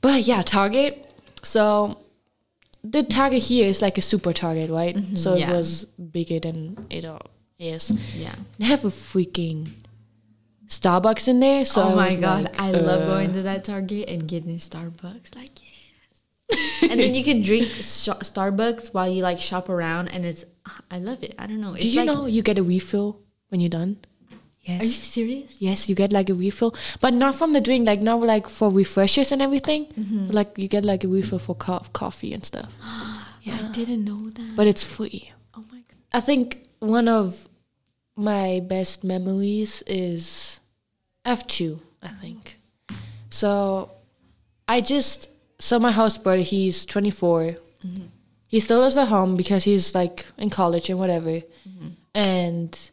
But 0.00 0.22
yeah, 0.24 0.42
Target. 0.42 1.06
So 1.42 1.98
the 2.84 3.02
Target 3.02 3.42
here 3.44 3.66
is 3.68 3.82
like 3.82 3.98
a 3.98 4.02
super 4.02 4.32
Target, 4.32 4.70
right? 4.70 4.96
so 5.16 5.30
Mm-hmm, 5.32 5.38
yeah. 5.38 5.50
it 5.50 5.56
was 5.56 5.84
bigger 5.84 6.38
than 6.40 6.86
it 6.90 7.04
all 7.04 7.26
is. 7.58 7.90
Yeah. 8.16 8.34
They 8.58 8.66
have 8.66 8.84
a 8.84 8.88
freaking 8.88 9.70
Starbucks 10.68 11.28
in 11.28 11.40
there. 11.40 11.64
So 11.64 11.82
oh 11.82 11.94
my 11.96 12.14
god, 12.16 12.44
like, 12.44 12.60
I 12.60 12.70
love 12.72 13.02
uh, 13.02 13.06
going 13.06 13.32
to 13.34 13.42
that 13.42 13.64
Target 13.64 14.08
and 14.08 14.26
getting 14.26 14.56
Starbucks. 14.56 15.34
Like 15.36 15.50
yes. 15.62 16.82
and 16.90 16.98
then 17.00 17.14
you 17.14 17.24
can 17.24 17.42
drink 17.42 17.68
sh- 17.80 18.08
Starbucks 18.22 18.92
while 18.92 19.08
you 19.08 19.22
like 19.22 19.38
shop 19.38 19.68
around, 19.68 20.08
and 20.08 20.24
it's 20.24 20.44
I 20.90 20.98
love 20.98 21.22
it. 21.22 21.34
I 21.38 21.46
don't 21.46 21.60
know. 21.60 21.74
It's 21.74 21.82
Do 21.82 21.88
you 21.90 21.98
like, 22.00 22.06
know 22.06 22.26
you 22.26 22.42
get 22.42 22.58
a 22.58 22.62
refill 22.62 23.20
when 23.48 23.60
you're 23.60 23.70
done? 23.70 23.98
Yes. 24.62 24.80
Are 24.80 24.84
you 24.84 24.90
serious? 24.90 25.56
Yes, 25.60 25.88
you 25.88 25.94
get 25.94 26.12
like 26.12 26.30
a 26.30 26.34
refill, 26.34 26.74
but 27.00 27.12
not 27.14 27.34
from 27.34 27.52
the 27.52 27.60
drink. 27.60 27.86
Like 27.86 28.00
not 28.00 28.20
like 28.20 28.48
for 28.48 28.70
refreshers 28.70 29.32
and 29.32 29.42
everything. 29.42 29.86
Mm-hmm. 29.86 30.30
Like 30.30 30.56
you 30.56 30.68
get 30.68 30.84
like 30.84 31.02
a 31.02 31.08
refill 31.08 31.40
for 31.40 31.56
co- 31.56 31.82
coffee 31.92 32.32
and 32.32 32.44
stuff. 32.44 32.72
I 32.82 33.70
didn't 33.72 34.04
know 34.04 34.30
that. 34.30 34.52
But 34.54 34.68
it's 34.68 34.84
free. 34.84 35.32
oh 35.54 35.64
my 35.72 35.78
god. 35.78 35.98
I 36.12 36.20
think 36.20 36.68
one 36.78 37.08
of 37.08 37.48
my 38.16 38.60
best 38.64 39.02
memories 39.02 39.82
is 39.86 40.60
F2, 41.26 41.80
I 42.02 42.06
mm-hmm. 42.06 42.20
think. 42.20 42.58
So 43.30 43.90
I 44.68 44.80
just 44.80 45.28
so 45.58 45.78
my 45.78 45.90
house 45.90 46.18
brother, 46.18 46.42
he's 46.42 46.84
24. 46.86 47.42
Mm-hmm. 47.42 48.04
He 48.46 48.60
still 48.60 48.80
lives 48.80 48.96
at 48.96 49.08
home 49.08 49.36
because 49.36 49.64
he's 49.64 49.94
like 49.94 50.26
in 50.36 50.50
college 50.50 50.90
and 50.90 50.98
whatever. 50.98 51.30
Mm-hmm. 51.30 51.88
And 52.14 52.90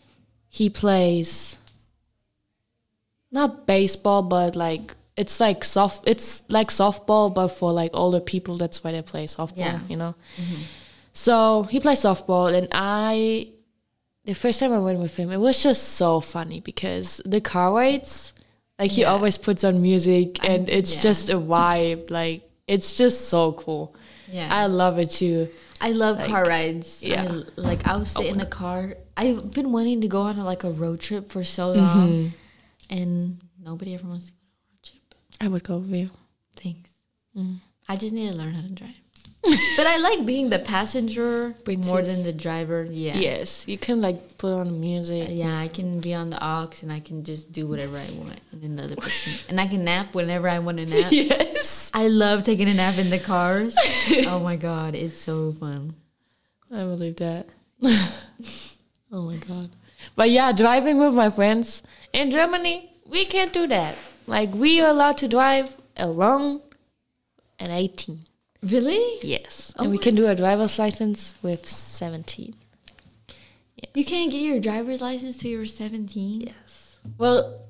he 0.50 0.70
plays 0.70 1.58
not 3.32 3.68
baseball, 3.68 4.24
but 4.24 4.56
like 4.56 4.96
it's 5.16 5.40
like 5.40 5.64
soft. 5.64 6.08
It's 6.08 6.44
like 6.50 6.70
softball, 6.70 7.34
but 7.34 7.50
for 7.50 7.72
like 7.72 7.92
older 7.94 8.20
people. 8.20 8.58
That's 8.58 8.84
why 8.84 8.92
they 8.92 9.02
play 9.02 9.26
softball. 9.28 9.58
Yeah. 9.58 9.80
You 9.88 9.98
know. 9.98 10.16
Mm-hmm. 10.38 10.62
So 11.14 11.64
he 11.64 11.80
plays 11.80 12.02
softball, 12.02 12.54
and 12.58 12.68
I. 12.72 13.50
The 14.26 14.36
first 14.36 14.60
time 14.60 14.74
I 14.74 14.80
went 14.80 15.00
with 15.00 15.16
him, 15.16 15.32
it 15.32 15.38
was 15.38 15.64
just 15.64 15.84
so 15.96 16.20
funny 16.20 16.60
because 16.60 17.20
the 17.26 17.42
car 17.42 17.74
rides, 17.74 18.34
like 18.78 18.92
he 18.92 19.02
Yeah. 19.02 19.12
always 19.12 19.38
puts 19.38 19.64
on 19.64 19.82
music, 19.82 20.44
and 20.48 20.70
it's 20.70 20.96
yeah. 20.98 21.02
just 21.02 21.30
a 21.30 21.36
vibe. 21.38 22.10
Like 22.12 22.48
it's 22.68 22.96
just 22.98 23.30
so 23.30 23.54
cool. 23.54 23.96
Yeah. 24.32 24.48
I 24.52 24.68
love 24.68 25.00
it 25.00 25.10
too. 25.10 25.50
I 25.82 25.92
love 25.92 26.18
Like, 26.18 26.28
car 26.28 26.44
rides. 26.44 27.04
yeah. 27.04 27.24
I, 27.24 27.44
like 27.56 27.88
I'll 27.88 28.06
sit 28.06 28.28
in 28.28 28.38
the 28.38 28.46
car. 28.46 28.96
I've 29.20 29.54
been 29.54 29.74
wanting 29.74 30.00
to 30.00 30.08
go 30.08 30.22
on 30.22 30.38
a, 30.38 30.46
like 30.46 30.64
a 30.64 30.72
road 30.72 31.02
trip 31.02 31.30
for 31.30 31.44
so 31.44 31.76
mm-hmm. 31.76 32.00
long, 32.00 32.34
and 32.90 33.38
nobody 33.62 33.94
ever 33.94 34.08
wants 34.08 34.28
to 34.28 34.32
go 34.32 34.38
on 34.38 34.54
a 34.56 34.64
road 34.72 34.82
trip. 34.82 35.16
I 35.42 35.48
would 35.50 35.64
go 35.66 35.78
with 35.80 35.92
you. 35.92 36.10
Thanks. 36.56 36.90
Mm. 37.36 37.58
I 37.90 37.98
just 37.98 38.14
need 38.14 38.32
to 38.32 38.38
learn 38.38 38.54
how 38.54 38.62
to 38.62 38.70
drive. 38.70 38.96
but 39.76 39.88
I 39.88 39.98
like 39.98 40.26
being 40.26 40.50
the 40.50 40.60
passenger 40.60 41.54
more 41.68 42.02
than 42.02 42.24
the 42.24 42.32
driver. 42.32 42.88
Yeah. 42.90 43.18
Yes, 43.18 43.68
you 43.68 43.78
can 43.78 44.00
like 44.00 44.38
put 44.38 44.54
on 44.54 44.80
music. 44.80 45.28
Uh, 45.28 45.32
yeah, 45.32 45.60
I 45.60 45.68
can 45.68 46.00
be 46.00 46.14
on 46.14 46.30
the 46.30 46.42
aux 46.42 46.72
and 46.82 46.90
I 46.90 47.02
can 47.02 47.26
just 47.26 47.52
do 47.52 47.68
whatever 47.68 47.98
I 47.98 48.10
want, 48.14 48.40
and 48.54 48.62
then 48.62 48.78
the 48.78 48.84
other 48.84 48.96
person, 49.08 49.34
and 49.50 49.60
I 49.60 49.68
can 49.68 49.84
nap 49.84 50.16
whenever 50.16 50.48
I 50.48 50.60
want 50.60 50.78
to 50.78 50.86
nap. 50.96 51.12
Yes, 51.12 51.92
I 51.94 52.08
love 52.08 52.44
taking 52.44 52.70
a 52.70 52.74
nap 52.74 52.98
in 52.98 53.10
the 53.10 53.20
cars. 53.20 53.76
oh 54.28 54.40
my 54.40 54.56
god, 54.56 54.96
it's 54.96 55.20
so 55.20 55.52
fun. 55.52 55.96
I 56.72 56.84
believe 56.84 57.18
that. 57.18 57.48
Oh 59.12 59.24
my 59.24 59.38
god. 59.38 59.70
But 60.16 60.30
yeah, 60.30 60.52
driving 60.52 60.98
with 61.00 61.14
my 61.14 61.30
friends 61.30 61.84
in 62.14 62.32
Germany, 62.32 62.92
we 63.06 63.26
can't 63.26 63.52
do 63.54 63.68
that. 63.68 63.96
Like 64.28 64.54
we 64.54 64.80
are 64.82 64.90
allowed 64.90 65.18
to 65.20 65.28
drive 65.28 65.76
alone 65.98 66.62
at 67.60 67.70
18. 67.70 68.20
Really? 68.62 69.20
Yes. 69.22 69.74
Oh 69.78 69.84
and 69.84 69.92
we 69.92 69.98
can 69.98 70.16
do 70.16 70.28
a 70.28 70.36
driver's 70.36 70.78
license 70.80 71.36
with 71.42 71.68
17. 71.68 72.54
You 73.94 74.06
can't 74.06 74.32
get 74.32 74.40
your 74.42 74.60
driver's 74.60 75.02
license 75.02 75.38
till 75.38 75.52
you're 75.52 75.66
17? 75.66 76.42
Yes. 76.42 77.00
Well, 77.18 77.62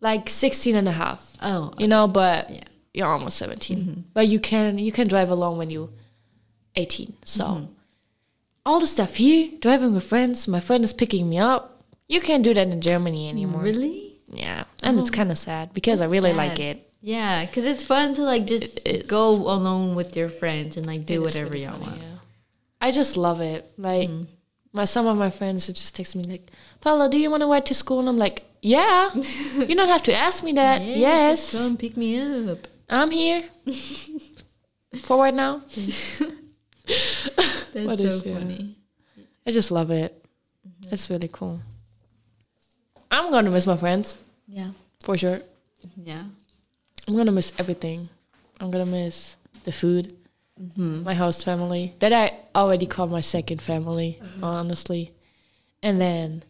like 0.00 0.28
16 0.28 0.76
and 0.76 0.88
a 0.88 0.92
half. 0.92 1.36
Oh, 1.42 1.72
You 1.78 1.88
know, 1.88 2.06
but 2.06 2.50
Yeah. 2.50 2.60
you're 2.94 3.08
almost 3.08 3.36
17. 3.38 3.78
Mm-hmm. 3.78 4.00
But 4.14 4.28
you 4.28 4.38
can 4.40 4.78
you 4.78 4.92
can 4.92 5.08
drive 5.08 5.30
alone 5.30 5.58
when 5.58 5.70
you're 5.70 5.90
18. 6.76 7.14
So 7.24 7.44
mm-hmm. 7.44 7.72
All 8.66 8.80
the 8.80 8.86
stuff 8.86 9.14
here, 9.14 9.52
driving 9.60 9.94
with 9.94 10.04
friends, 10.04 10.48
my 10.48 10.60
friend 10.60 10.84
is 10.84 10.92
picking 10.92 11.30
me 11.30 11.38
up. 11.38 11.84
You 12.08 12.20
can't 12.20 12.42
do 12.42 12.52
that 12.52 12.66
in 12.66 12.80
Germany 12.80 13.28
anymore. 13.28 13.62
really? 13.62 14.18
Yeah. 14.28 14.64
And 14.82 14.98
it's 14.98 15.10
oh, 15.10 15.12
kind 15.12 15.30
of 15.30 15.38
sad 15.38 15.72
because 15.72 16.00
I 16.00 16.06
really 16.06 16.32
like 16.32 16.58
it. 16.58 16.82
Yeah, 17.00 17.46
because 17.46 17.64
it's 17.64 17.84
fun 17.84 18.14
to 18.14 18.22
like 18.22 18.46
just 18.46 18.84
It 18.84 19.06
go 19.06 19.30
alone 19.30 19.94
with 19.94 20.16
your 20.16 20.28
friends 20.28 20.76
and 20.76 20.84
like 20.84 21.06
do 21.06 21.22
whatever 21.22 21.50
really 21.50 21.62
you 21.62 21.70
want. 21.70 21.98
yeah. 21.98 22.18
I 22.80 22.90
just 22.90 23.16
love 23.16 23.40
it. 23.40 23.72
Like 23.76 24.10
mm. 24.10 24.26
my 24.72 24.84
some 24.84 25.06
of 25.06 25.16
my 25.16 25.30
friends 25.30 25.68
would 25.68 25.76
just 25.76 25.94
text 25.94 26.16
me 26.16 26.24
like, 26.24 26.50
Paula, 26.80 27.08
do 27.08 27.18
you 27.18 27.30
want 27.30 27.42
to 27.42 27.46
ride 27.46 27.66
to 27.66 27.74
school? 27.74 28.00
And 28.00 28.08
I'm 28.08 28.18
like, 28.18 28.44
yeah. 28.62 29.14
you 29.14 29.76
don't 29.76 29.88
have 29.88 30.02
to 30.04 30.14
ask 30.14 30.42
me 30.42 30.52
that. 30.52 30.82
Yeah, 30.82 30.96
yes. 30.96 31.52
Just 31.52 31.62
come 31.62 31.76
pick 31.76 31.96
me 31.96 32.18
up. 32.50 32.66
I'm 32.88 33.12
here. 33.12 33.44
For 35.02 35.18
right 35.18 35.34
now. 35.34 35.62
That's 37.76 37.86
What 37.88 37.98
so 37.98 38.04
is- 38.04 38.24
yeah. 38.24 38.34
funny. 38.38 38.74
I 39.46 39.50
just 39.52 39.70
love 39.70 39.90
it. 39.90 40.24
Mm-hmm. 40.66 40.94
It's 40.94 41.10
really 41.10 41.28
cool. 41.28 41.60
I'm 43.10 43.30
gonna 43.30 43.50
miss 43.50 43.66
my 43.66 43.76
friends 43.76 44.16
Yeah. 44.48 44.70
for 45.02 45.16
sure. 45.18 45.40
Yeah. 45.94 46.24
I'm 47.06 47.16
gonna 47.16 47.32
miss 47.32 47.52
everything. 47.58 48.08
I'm 48.60 48.70
gonna 48.70 48.86
miss 48.86 49.36
the 49.64 49.72
food, 49.72 50.14
mm-hmm. 50.60 51.04
my 51.04 51.12
host 51.12 51.44
family 51.44 51.92
that 51.98 52.12
I 52.14 52.32
already 52.58 52.86
call 52.86 53.08
my 53.08 53.20
second 53.20 53.60
family, 53.60 54.18
mm-hmm. 54.22 54.42
honestly, 54.42 55.12
and 55.82 56.00
then 56.00 56.42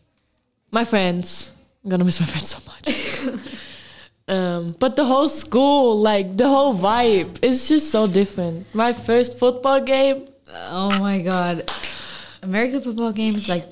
my 0.70 0.84
friends. 0.84 1.52
I'm 1.82 1.90
gonna 1.90 2.04
miss 2.04 2.20
my 2.20 2.26
friends 2.26 2.48
so 2.54 2.58
much. 2.70 3.42
um, 4.28 4.76
but 4.78 4.94
the 4.94 5.04
whole 5.04 5.28
school, 5.28 6.00
like 6.00 6.36
the 6.36 6.48
whole 6.48 6.74
vibe, 6.78 7.42
is 7.44 7.68
just 7.68 7.90
so 7.90 8.06
different. 8.06 8.72
My 8.74 8.92
first 8.92 9.38
football 9.38 9.80
game. 9.80 10.28
Oh 10.52 10.90
my 10.98 11.18
god. 11.18 11.70
American 12.42 12.80
football 12.80 13.12
games, 13.12 13.48
like 13.48 13.64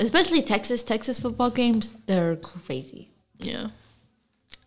especially 0.00 0.42
Texas, 0.42 0.82
Texas 0.82 1.20
football 1.20 1.50
games, 1.50 1.94
they're 2.06 2.36
crazy. 2.36 3.10
Yeah, 3.38 3.68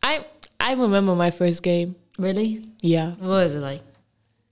I 0.04 0.26
I 0.60 0.74
remember 0.74 1.16
my 1.16 1.32
first 1.32 1.64
game. 1.64 1.96
Really? 2.20 2.64
Yeah, 2.82 3.12
What 3.20 3.28
was 3.30 3.56
it 3.56 3.60
like? 3.60 3.82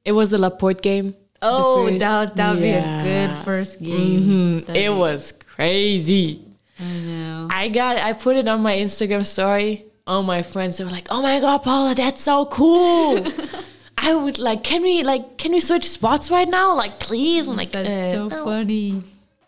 it 0.05 0.11
was 0.13 0.29
the 0.29 0.37
La 0.37 0.49
Porte 0.49 0.81
game. 0.81 1.15
Oh, 1.41 1.89
that 1.89 2.35
that 2.35 2.53
would 2.53 2.61
be 2.61 2.69
a 2.71 3.01
good 3.03 3.43
first 3.43 3.81
game. 3.81 4.63
Mhm. 4.63 4.69
It 4.69 4.73
be- 4.73 4.89
was 4.89 5.33
crazy. 5.55 6.45
I 6.79 6.83
know. 6.83 7.47
I 7.51 7.69
got 7.69 7.97
I 7.97 8.13
put 8.13 8.35
it 8.37 8.47
on 8.47 8.61
my 8.61 8.75
Instagram 8.75 9.25
story. 9.25 9.85
All 10.07 10.23
my 10.23 10.41
friends 10.41 10.77
they 10.77 10.83
were 10.83 10.89
like, 10.91 11.07
"Oh 11.11 11.21
my 11.21 11.39
god, 11.39 11.59
Paula, 11.63 11.95
that's 11.95 12.21
so 12.21 12.45
cool." 12.45 13.23
I 14.05 14.13
would 14.13 14.37
like, 14.37 14.63
can 14.63 14.81
we 14.81 15.03
like, 15.03 15.37
can 15.37 15.51
we 15.53 15.59
switch 15.61 15.87
spots 15.89 16.29
right 16.29 16.47
now? 16.49 16.75
Like, 16.75 16.99
please. 16.99 17.47
I'm 17.47 17.55
like, 17.55 17.71
That's 17.71 17.87
uh, 17.89 18.13
so 18.13 18.27
no. 18.27 18.45
funny. 18.53 19.01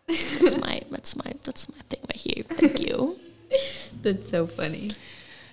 That's 0.08 0.58
my 0.58 0.82
that's 0.92 1.16
my 1.16 1.34
that's 1.44 1.68
my 1.68 1.82
thing 1.90 2.00
right 2.08 2.16
here. 2.28 2.44
Thank 2.50 2.80
you. 2.80 3.18
That's 4.02 4.30
so 4.30 4.46
funny. 4.48 4.92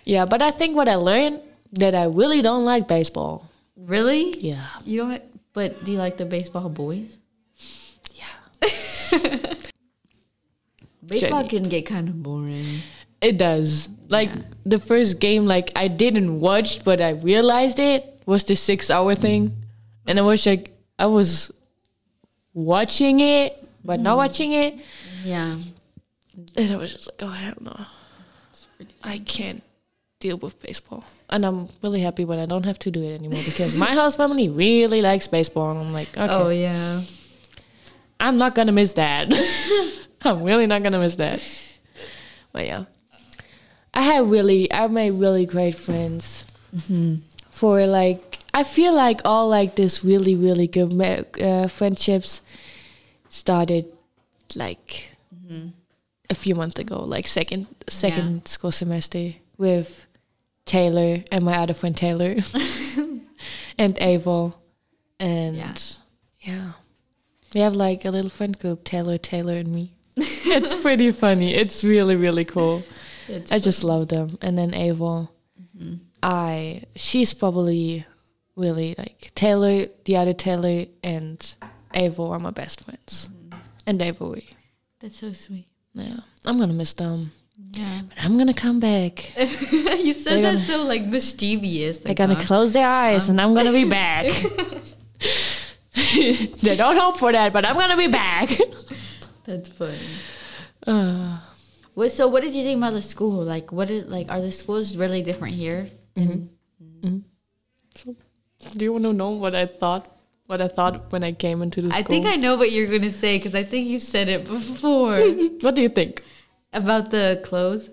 yeah, 0.04 0.24
but 0.26 0.42
I 0.42 0.50
think 0.50 0.76
what 0.76 0.88
I 0.88 0.96
learned 0.96 1.40
that 1.72 1.94
I 1.94 2.04
really 2.04 2.42
don't 2.42 2.64
like 2.64 2.86
baseball. 2.86 3.48
Really? 3.76 4.36
Yeah, 4.40 4.64
You 4.84 4.98
don't. 5.08 5.22
But 5.54 5.84
do 5.84 5.92
you 5.92 5.98
like 5.98 6.16
the 6.18 6.26
baseball 6.26 6.68
boys? 6.68 7.18
yeah. 8.12 8.28
Baseball 11.04 11.42
Jenny. 11.42 11.48
can 11.48 11.62
get 11.68 11.86
kind 11.86 12.08
of 12.08 12.22
boring. 12.22 12.80
It 13.20 13.36
does. 13.38 13.88
Like 14.08 14.28
Yeah. 14.30 14.42
the 14.64 14.78
first 14.78 15.18
game, 15.20 15.46
like 15.46 15.70
I 15.76 15.88
didn't 15.88 16.40
watch, 16.40 16.84
but 16.84 17.00
I 17.00 17.10
realized 17.10 17.78
it 17.78 18.11
was 18.26 18.44
the 18.44 18.56
six 18.56 18.90
hour 18.90 19.14
thing, 19.14 19.56
and 20.06 20.18
I 20.18 20.22
was 20.22 20.46
like, 20.46 20.76
I 20.98 21.06
was 21.06 21.52
watching 22.54 23.20
it, 23.20 23.56
but 23.84 24.00
not 24.00 24.14
mm. 24.14 24.18
watching 24.18 24.52
it, 24.52 24.78
Yeah. 25.24 25.56
and 26.56 26.72
I 26.72 26.76
was 26.76 26.94
just 26.94 27.08
like, 27.08 27.22
oh 27.22 27.32
hell 27.32 27.54
no, 27.60 27.86
I 29.02 29.18
can't 29.18 29.62
deal 30.20 30.36
with 30.36 30.60
baseball, 30.60 31.04
and 31.30 31.44
I'm 31.44 31.68
really 31.82 32.00
happy 32.00 32.24
when 32.24 32.38
I 32.38 32.46
don't 32.46 32.64
have 32.64 32.78
to 32.80 32.90
do 32.90 33.02
it 33.02 33.14
anymore 33.14 33.42
because 33.44 33.74
my 33.74 33.94
house 34.00 34.16
family 34.16 34.48
really 34.48 35.02
likes 35.02 35.26
baseball, 35.26 35.70
and 35.70 35.80
I'm 35.80 35.92
like, 35.92 36.16
okay, 36.16 36.32
Oh 36.32 36.48
yeah. 36.48 37.02
I'm 38.20 38.38
not 38.38 38.54
gonna 38.54 38.72
miss 38.72 38.92
that. 38.92 39.32
I'm 40.22 40.44
really 40.44 40.66
not 40.66 40.84
gonna 40.84 41.00
miss 41.00 41.16
that. 41.16 41.42
But 42.52 42.66
yeah, 42.66 42.84
I 43.92 44.02
had 44.02 44.30
really, 44.30 44.72
I 44.72 44.86
made 44.86 45.12
really 45.12 45.44
great 45.44 45.74
friends 45.74 46.44
mm-hmm. 46.74 47.16
For 47.52 47.86
like. 47.86 48.38
I 48.54 48.64
feel 48.64 48.92
like 48.94 49.20
all 49.24 49.48
like 49.48 49.76
this 49.76 50.04
really 50.04 50.34
really 50.34 50.66
good 50.66 50.92
uh, 51.40 51.68
friendships 51.68 52.42
started 53.30 53.86
like 54.54 55.08
a 56.28 56.34
few 56.34 56.54
months 56.54 56.78
ago, 56.80 57.00
like 57.04 57.26
second 57.26 57.66
second 57.88 58.46
school 58.46 58.70
semester 58.72 59.34
with 59.56 60.06
Taylor 60.66 61.24
and 61.32 61.44
my 61.44 61.56
other 61.56 61.74
friend 61.74 61.96
Taylor 61.96 62.36
and 63.78 63.98
Ava 64.00 64.52
and 65.18 65.56
Yeah. 65.56 65.74
yeah. 66.40 66.72
We 67.54 67.60
have 67.60 67.74
like 67.74 68.04
a 68.04 68.10
little 68.10 68.30
friend 68.30 68.58
group, 68.58 68.84
Taylor, 68.84 69.18
Taylor, 69.18 69.56
and 69.56 69.68
me. 69.74 69.92
it's 70.16 70.74
pretty 70.74 71.12
funny. 71.12 71.54
It's 71.54 71.84
really, 71.84 72.16
really 72.16 72.44
cool. 72.44 72.82
It's 73.28 73.52
I 73.52 73.58
just 73.58 73.82
love 73.84 74.08
them. 74.08 74.38
And 74.40 74.56
then 74.58 74.74
Ava, 74.74 75.28
I 76.22 76.84
she's 76.94 77.34
probably 77.34 78.06
really 78.56 78.94
like 78.98 79.30
Taylor, 79.34 79.86
the 80.04 80.16
other 80.16 80.32
Taylor, 80.32 80.86
and 81.02 81.54
Ava 81.94 82.22
are 82.22 82.38
my 82.38 82.50
best 82.50 82.84
friends. 82.84 83.28
Mm-hmm. 83.32 83.58
And 83.86 84.02
Ava, 84.02 84.26
we. 84.26 84.48
That's 85.00 85.18
so 85.18 85.32
sweet. 85.32 85.66
Yeah, 85.94 86.18
I'm 86.46 86.58
gonna 86.58 86.72
miss 86.72 86.92
them, 86.92 87.32
Yeah. 87.72 88.02
but 88.08 88.24
I'm 88.24 88.38
gonna 88.38 88.54
come 88.54 88.80
back. 88.80 89.36
you 89.38 90.12
said 90.14 90.42
They're 90.42 90.54
that 90.54 90.66
so 90.66 90.84
like 90.84 91.06
mischievous. 91.06 91.98
They're 91.98 92.14
gonna 92.14 92.34
uh, 92.34 92.40
close 92.40 92.72
their 92.72 92.88
eyes, 92.88 93.28
and 93.28 93.40
I'm 93.40 93.54
gonna 93.54 93.72
be 93.72 93.82
uh-huh. 93.82 93.90
back. 93.90 94.26
they 96.62 96.76
don't 96.76 96.96
hope 96.96 97.18
for 97.18 97.32
that, 97.32 97.52
but 97.52 97.66
I'm 97.66 97.76
gonna 97.76 97.96
be 97.96 98.06
back. 98.06 98.50
That's 99.44 99.68
funny. 99.68 99.98
Uh, 100.86 101.38
What? 101.94 102.12
So, 102.12 102.28
what 102.28 102.42
did 102.42 102.54
you 102.54 102.62
think 102.62 102.78
about 102.78 102.94
the 102.94 103.02
school? 103.02 103.42
Like, 103.42 103.72
what 103.72 103.90
is 103.90 104.08
like? 104.08 104.30
Are 104.30 104.40
the 104.40 104.50
schools 104.50 104.96
really 104.96 105.22
different 105.22 105.54
here? 105.54 105.88
Mm-hmm. 106.16 106.46
Mm-hmm. 106.84 107.06
Mm-hmm. 107.06 108.78
Do 108.78 108.84
you 108.84 108.92
want 108.92 109.04
to 109.04 109.12
know 109.12 109.30
what 109.30 109.54
I 109.54 109.66
thought? 109.66 110.08
What 110.46 110.60
I 110.60 110.68
thought 110.68 111.10
when 111.10 111.24
I 111.24 111.32
came 111.32 111.62
into 111.62 111.80
the 111.82 111.90
school? 111.90 112.00
I 112.00 112.02
think 112.02 112.26
I 112.26 112.36
know 112.36 112.56
what 112.56 112.70
you're 112.72 112.88
gonna 112.88 113.10
say 113.10 113.38
because 113.38 113.54
I 113.54 113.62
think 113.62 113.88
you've 113.88 114.02
said 114.02 114.28
it 114.28 114.44
before 114.46 115.18
What 115.60 115.74
do 115.74 115.80
you 115.80 115.88
think? 115.88 116.22
about 116.72 117.10
the 117.10 117.40
clothes. 117.44 117.90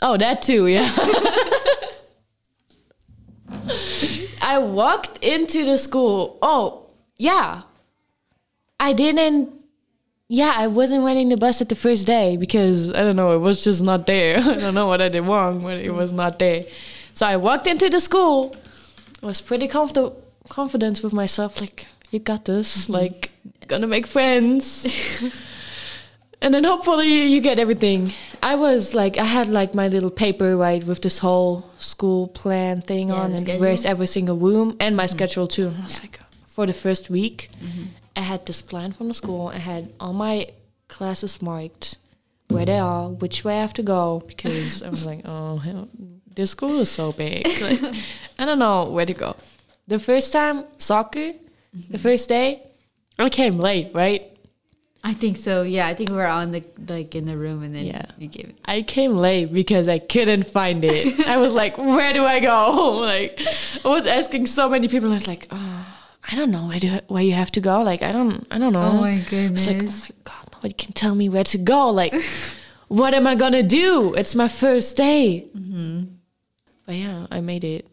Oh, 0.00 0.16
that 0.16 0.42
too. 0.42 0.66
Yeah. 0.66 0.92
I 4.40 4.58
walked 4.58 5.22
into 5.24 5.64
the 5.64 5.76
school. 5.78 6.38
Oh, 6.42 6.90
yeah. 7.16 7.62
I 8.78 8.92
didn't. 8.92 9.52
Yeah, 10.28 10.52
I 10.56 10.66
wasn't 10.66 11.04
riding 11.04 11.28
the 11.28 11.36
bus 11.36 11.60
at 11.60 11.68
the 11.68 11.76
first 11.76 12.06
day 12.06 12.36
because 12.36 12.90
I 12.90 13.02
don't 13.02 13.16
know. 13.16 13.32
It 13.32 13.38
was 13.38 13.62
just 13.62 13.82
not 13.82 14.06
there. 14.06 14.38
I 14.40 14.54
don't 14.56 14.74
know 14.74 14.86
what 14.86 15.00
I 15.00 15.08
did 15.08 15.22
wrong, 15.22 15.62
but 15.62 15.78
it 15.78 15.90
was 15.90 16.12
not 16.12 16.38
there. 16.38 16.64
So 17.16 17.24
I 17.24 17.38
walked 17.38 17.66
into 17.66 17.88
the 17.88 17.98
school. 17.98 18.54
Was 19.22 19.40
pretty 19.40 19.68
comfortable, 19.68 20.22
confident 20.50 21.02
with 21.02 21.14
myself. 21.14 21.62
Like 21.62 21.86
you 22.10 22.18
got 22.18 22.44
this. 22.44 22.84
Mm-hmm. 22.84 22.92
Like 22.92 23.30
gonna 23.66 23.86
make 23.86 24.06
friends. 24.06 24.84
and 26.42 26.52
then 26.52 26.62
hopefully 26.64 27.26
you 27.26 27.40
get 27.40 27.58
everything. 27.58 28.12
I 28.42 28.56
was 28.56 28.94
like, 28.94 29.18
I 29.18 29.24
had 29.24 29.48
like 29.48 29.74
my 29.74 29.88
little 29.88 30.10
paper 30.10 30.58
right 30.58 30.84
with 30.84 31.00
this 31.00 31.18
whole 31.20 31.64
school 31.78 32.28
plan 32.28 32.82
thing 32.82 33.08
Yeah, 33.08 33.14
on, 33.14 33.30
and 33.32 33.40
schedule. 33.40 33.60
where's 33.62 33.86
every 33.86 34.06
single 34.06 34.36
room 34.36 34.76
and 34.78 34.94
my 34.94 35.04
mm-hmm. 35.04 35.16
schedule 35.16 35.46
too. 35.46 35.72
I 35.80 35.84
was 35.84 36.02
like, 36.02 36.20
for 36.44 36.66
the 36.66 36.74
first 36.74 37.08
week, 37.08 37.48
mm-hmm. 37.62 37.84
I 38.14 38.20
had 38.20 38.44
this 38.44 38.60
plan 38.60 38.92
from 38.92 39.08
the 39.08 39.14
school. 39.14 39.48
I 39.48 39.58
had 39.58 39.90
all 39.98 40.12
my 40.12 40.48
classes 40.88 41.40
marked 41.40 41.96
where 42.48 42.66
they 42.66 42.78
are, 42.78 43.08
which 43.08 43.42
way 43.42 43.56
I 43.56 43.62
have 43.62 43.74
to 43.74 43.82
go, 43.82 44.22
because 44.26 44.82
I 44.82 44.90
was 44.90 45.06
like, 45.06 45.22
oh, 45.24 45.56
hell, 45.56 45.88
this 46.36 46.52
school 46.52 46.78
is 46.80 46.90
so 46.90 47.12
big. 47.12 47.46
Like, 47.60 47.96
I 48.38 48.44
don't 48.44 48.58
know 48.58 48.84
where 48.84 49.06
to 49.06 49.14
go. 49.14 49.36
The 49.88 49.98
first 49.98 50.32
time 50.32 50.64
soccer, 50.78 51.32
the 51.32 51.78
mm-hmm. 51.78 51.96
first 51.96 52.28
day, 52.28 52.62
I 53.18 53.28
came 53.28 53.58
late, 53.58 53.90
right? 53.94 54.30
I 55.02 55.14
think 55.14 55.36
so. 55.36 55.62
Yeah, 55.62 55.86
I 55.86 55.94
think 55.94 56.10
we 56.10 56.16
were 56.16 56.26
on 56.26 56.50
the 56.50 56.64
like 56.88 57.14
in 57.14 57.26
the 57.26 57.36
room, 57.36 57.62
and 57.62 57.74
then 57.74 57.86
Yeah. 57.86 58.06
you 58.18 58.26
gave 58.26 58.48
it. 58.48 58.58
I 58.64 58.82
came 58.82 59.16
late 59.16 59.52
because 59.52 59.88
I 59.88 59.98
couldn't 59.98 60.46
find 60.46 60.84
it. 60.84 61.28
I 61.28 61.36
was 61.36 61.54
like, 61.54 61.78
where 61.78 62.12
do 62.12 62.24
I 62.24 62.40
go? 62.40 63.00
Like, 63.06 63.40
I 63.84 63.88
was 63.88 64.04
asking 64.04 64.46
so 64.46 64.68
many 64.68 64.88
people. 64.88 65.10
I 65.10 65.14
was 65.14 65.28
like, 65.28 65.46
oh, 65.50 65.86
I 66.30 66.34
don't 66.34 66.50
know 66.50 66.66
where 66.66 66.80
do 66.80 66.98
where 67.06 67.22
you 67.22 67.34
have 67.34 67.52
to 67.52 67.60
go. 67.60 67.82
Like, 67.82 68.02
I 68.02 68.10
don't, 68.10 68.46
I 68.50 68.58
don't 68.58 68.72
know. 68.72 68.82
Oh 68.82 69.00
my 69.00 69.12
was 69.12 69.66
like, 69.66 69.76
oh 69.76 69.80
goodness. 69.80 70.10
my 70.10 70.16
god, 70.24 70.48
nobody 70.52 70.74
can 70.74 70.92
tell 70.92 71.14
me 71.14 71.28
where 71.28 71.44
to 71.44 71.58
go. 71.58 71.90
Like, 71.90 72.12
what 72.88 73.14
am 73.14 73.26
I 73.28 73.36
gonna 73.36 73.62
do? 73.62 74.12
It's 74.14 74.34
my 74.34 74.48
first 74.48 74.96
day. 74.96 75.46
Mm-hmm. 75.56 76.15
But 76.86 76.94
yeah, 76.94 77.26
I 77.30 77.40
made 77.40 77.64
it. 77.64 77.88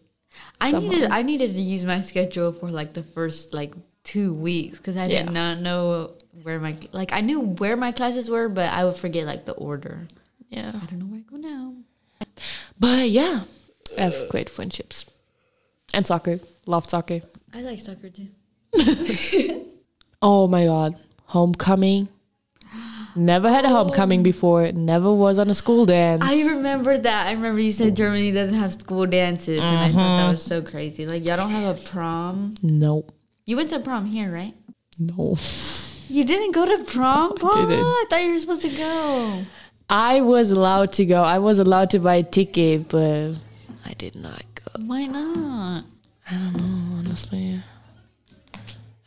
I 0.62 0.72
somehow. 0.72 0.90
needed 0.92 1.12
I 1.12 1.22
needed 1.22 1.54
to 1.54 1.62
use 1.62 1.84
my 1.86 2.02
schedule 2.02 2.54
for 2.54 2.70
like 2.70 2.94
the 2.94 3.04
first 3.04 3.54
like 3.54 3.74
two 4.04 4.34
weeks 4.34 4.78
because 4.78 4.96
I 4.98 5.06
Yeah. 5.06 5.24
did 5.24 5.32
not 5.34 5.60
know 5.60 6.12
where 6.44 6.60
my 6.60 6.76
like 6.92 7.12
I 7.14 7.22
knew 7.22 7.40
where 7.40 7.76
my 7.78 7.92
classes 7.92 8.30
were, 8.30 8.50
but 8.50 8.72
I 8.72 8.84
would 8.86 8.96
forget 8.96 9.26
like 9.26 9.46
the 9.46 9.54
order. 9.54 10.08
Yeah. 10.50 10.72
I 10.74 10.86
don't 10.86 11.00
know 11.00 11.06
where 11.06 11.20
I 11.22 11.30
go 11.30 11.38
now. 11.38 11.74
But 12.80 13.10
yeah, 13.10 13.42
I 13.98 14.02
have 14.02 14.30
great 14.30 14.50
friendships. 14.50 15.06
And 15.94 16.06
soccer. 16.08 16.40
Love 16.66 16.90
soccer. 16.90 17.22
I 17.54 17.62
like 17.62 17.80
soccer 17.80 18.10
too. 18.10 18.28
Oh 20.22 20.48
my 20.48 20.66
god. 20.66 20.96
Homecoming. 21.26 22.08
Never 23.16 23.50
had 23.50 23.66
a 23.66 23.70
homecoming 23.70 24.22
oh. 24.22 24.24
before. 24.24 24.72
Never 24.72 25.14
was 25.14 25.40
on 25.40 25.50
a 25.50 25.56
school 25.56 25.86
dance. 25.86 26.24
I 26.26 26.50
remember 26.54 26.98
that. 26.98 27.28
I 27.28 27.32
remember 27.32 27.62
you 27.62 27.72
said 27.72 27.96
Germany 27.96 28.32
doesn't 28.32 28.56
have 28.56 28.74
school 28.74 29.06
dances, 29.06 29.60
and 29.60 29.78
I 29.78 29.92
thought 29.92 30.18
that 30.18 30.32
was 30.32 30.44
so 30.44 30.62
mm-hmm. 30.62 30.72
crazy. 30.72 31.06
Like 31.06 31.26
y'all 31.26 31.38
don't 31.38 31.52
have 31.52 31.80
a 31.80 31.82
prom. 31.82 32.56
no. 32.62 33.06
You 33.46 33.58
went 33.58 33.70
to 33.72 33.80
prom 33.80 34.06
here, 34.06 34.32
right? 34.32 34.54
No. 34.98 35.38
You 36.08 36.24
didn't 36.24 36.54
go 36.54 36.66
to 36.66 36.84
prom? 36.86 37.34
I 37.44 37.66
didn't. 37.66 37.80
What? 37.80 37.84
I 37.84 38.06
thought 38.10 38.24
you 38.24 38.32
were 38.34 38.40
supposed 38.40 38.62
to 38.62 38.70
go. 38.70 39.46
I 39.90 40.22
was 40.22 40.52
allowed 40.52 40.94
to 40.94 41.06
go. 41.06 41.22
I 41.24 41.40
was 41.40 41.60
allowed 41.60 41.90
to 41.92 42.00
buy 42.00 42.16
a 42.16 42.24
ticket, 42.24 42.88
but 42.88 43.34
I 43.86 43.94
did 43.94 44.16
not 44.16 44.44
go. 44.56 44.84
Why 44.86 45.06
not? 45.06 45.86
I 46.30 46.32
don't 46.32 46.54
know, 46.54 46.98
honestly. 47.00 47.62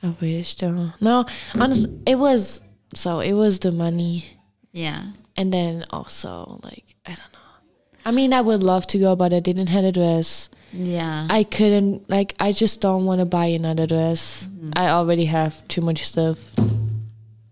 I 0.03 0.15
wish 0.21 0.55
though. 0.57 0.93
No, 1.01 1.27
honestly, 1.55 1.99
it 2.07 2.19
was 2.19 2.61
so 2.97 3.21
it 3.21 3.35
was 3.35 3.61
the 3.61 3.71
money, 3.73 4.25
Yeah. 4.73 5.13
and 5.37 5.53
then 5.53 5.85
also 5.91 6.59
like 6.65 6.85
I 7.05 7.11
don't 7.11 7.33
know. 7.33 7.51
I 8.05 8.11
mean, 8.13 8.33
I 8.33 8.41
would 8.41 8.63
love 8.63 8.87
to 8.89 8.99
go, 8.99 9.17
but 9.17 9.33
I 9.33 9.41
didn't 9.41 9.69
have 9.69 9.85
a 9.85 9.93
dress. 9.93 10.49
Yeah. 10.73 11.27
I 11.31 11.45
couldn't 11.45 12.09
like. 12.11 12.35
I 12.41 12.53
just 12.53 12.81
don't 12.81 13.05
want 13.07 13.21
to 13.21 13.25
buy 13.25 13.47
another 13.47 13.87
dress. 13.87 14.49
I 14.75 14.89
already 14.89 15.27
have 15.27 15.67
too 15.69 15.81
much 15.81 16.05
stuff. 16.05 16.39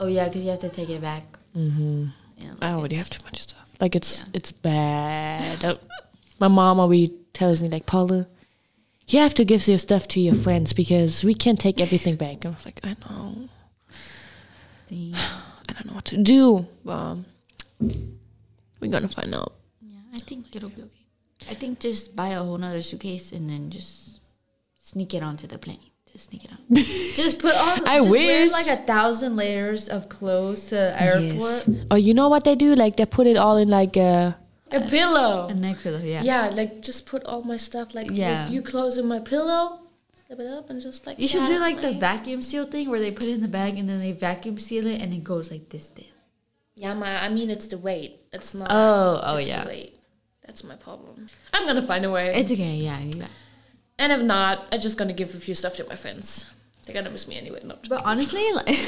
oh 0.00 0.09
yeah, 0.09 0.26
because 0.28 0.44
you 0.44 0.50
have 0.50 0.61
to 0.61 0.68
take 0.68 0.90
it 0.90 1.00
back. 1.00 1.24
hmm 1.54 2.07
Yeah, 2.37 2.54
I 2.61 2.70
already 2.72 2.96
have 2.96 3.09
too 3.11 3.22
much 3.24 3.40
stuff. 3.42 3.68
Like 3.80 3.94
it's 3.96 4.20
Yeah. 4.20 4.26
it's 4.38 4.52
bad. 4.52 5.64
Uh, 5.64 5.76
My 6.40 6.48
mom 6.48 6.80
always 6.80 7.11
tells 7.33 7.61
me 7.61 7.68
like 7.68 7.87
Paula, 7.87 8.26
you 9.09 9.18
have 9.20 9.35
to 9.35 9.44
give 9.44 9.66
your 9.68 9.78
stuff 9.78 10.07
to 10.09 10.20
your 10.20 10.35
friends 10.35 10.72
because 10.72 11.24
we 11.24 11.35
can't 11.35 11.61
take 11.61 11.80
everything 11.80 12.16
back. 12.16 12.44
And 12.44 12.46
I 12.46 12.57
was 12.57 12.64
like, 12.64 12.80
I 12.85 12.96
know, 13.02 13.48
Dang. 14.88 15.14
Uh, 15.14 15.18
I 15.68 15.72
don't 15.72 15.86
know 15.86 15.94
what 15.94 16.04
to 16.06 16.16
do. 16.16 16.66
Um, 16.86 17.24
but 17.80 17.96
we're 18.80 18.90
gonna 18.90 19.08
find 19.08 19.34
out. 19.34 19.54
Yeah, 19.82 19.96
I 20.14 20.18
think 20.20 20.54
it'll 20.54 20.68
be 20.68 20.82
okay. 20.82 21.04
I 21.50 21.54
think 21.54 21.80
just 21.80 22.14
buy 22.16 22.28
a 22.28 22.42
whole 22.42 22.58
nother 22.58 22.82
suitcase 22.82 23.32
and 23.32 23.48
then 23.50 23.70
just 23.70 24.20
sneak 24.76 25.14
it 25.14 25.22
onto 25.22 25.46
the 25.46 25.58
plane. 25.58 25.80
Just 26.12 26.30
sneak 26.30 26.44
it 26.44 26.50
on. 26.52 26.58
just 27.16 27.38
put 27.40 27.54
on. 27.54 27.86
I 27.88 27.98
just 27.98 28.10
Wear 28.10 28.42
wish. 28.44 28.52
like 28.52 28.66
a 28.68 28.76
thousand 28.76 29.36
layers 29.36 29.88
of 29.88 30.08
clothes 30.08 30.66
to 30.68 30.76
the 30.76 31.02
airport. 31.02 31.66
Yes. 31.68 31.68
Oh, 31.90 31.96
you 31.96 32.14
know 32.14 32.28
what 32.28 32.44
they 32.44 32.54
do? 32.54 32.74
Like 32.74 32.96
they 32.96 33.06
put 33.06 33.26
it 33.26 33.36
all 33.36 33.56
in 33.56 33.68
like 33.68 33.96
a 33.96 34.36
A 34.70 34.80
pillow. 34.80 35.48
A 35.48 35.54
neck 35.54 35.80
pillow, 35.80 35.98
yeah. 36.00 36.22
Yeah, 36.22 36.50
like 36.50 36.82
just 36.82 37.06
put 37.06 37.24
all 37.24 37.42
my 37.42 37.56
stuff 37.56 37.94
like 37.94 38.10
Yeah. 38.10 38.44
a 38.46 38.48
few 38.48 38.62
clothes 38.62 38.96
in 38.96 39.06
my 39.08 39.18
pillow, 39.20 39.80
slip 40.26 40.40
it 40.40 40.46
up, 40.46 40.70
and 40.70 40.80
just 40.80 41.06
like 41.06 41.18
You 41.18 41.28
should 41.28 41.46
do 41.46 41.58
like 41.58 41.80
the 41.80 41.92
vacuum 41.92 42.42
seal 42.42 42.66
thing 42.66 42.90
where 42.90 43.00
they 43.00 43.10
put 43.10 43.24
it 43.24 43.34
in 43.34 43.42
the 43.42 43.48
bag 43.48 43.78
and 43.78 43.88
then 43.88 44.00
they 44.00 44.12
vacuum 44.12 44.58
seal 44.58 44.87
it 44.87 45.00
and 45.00 45.12
it 45.12 45.24
goes 45.24 45.50
like 45.50 45.68
this. 45.70 45.88
Then. 45.88 46.06
Yeah, 46.74 46.94
my 46.94 47.22
I 47.24 47.28
mean 47.28 47.50
it's 47.50 47.66
the 47.66 47.78
weight. 47.78 48.20
It's 48.32 48.54
not. 48.54 48.68
Oh, 48.70 49.20
oh, 49.22 49.38
yeah. 49.38 49.62
The 49.62 49.68
weight. 49.68 50.00
That's 50.46 50.64
my 50.64 50.76
problem. 50.76 51.26
I'm 51.52 51.66
gonna 51.66 51.82
find 51.82 52.04
a 52.04 52.10
way. 52.10 52.34
It's 52.34 52.52
okay, 52.52 52.76
yeah. 52.76 53.00
Got. 53.18 53.30
and 53.98 54.12
if 54.12 54.20
not, 54.22 54.68
I'm 54.72 54.80
just 54.80 54.98
gonna 54.98 55.12
give 55.12 55.34
a 55.34 55.38
few 55.38 55.54
stuff 55.54 55.76
to 55.76 55.84
my 55.87 55.96
friends. 55.96 56.50
They're 56.84 56.94
gonna 56.94 57.10
miss 57.10 57.26
me 57.26 57.37
anyway. 57.37 57.60
No. 57.64 57.78
But 57.88 58.04
honestly, 58.04 58.52
like, 58.52 58.68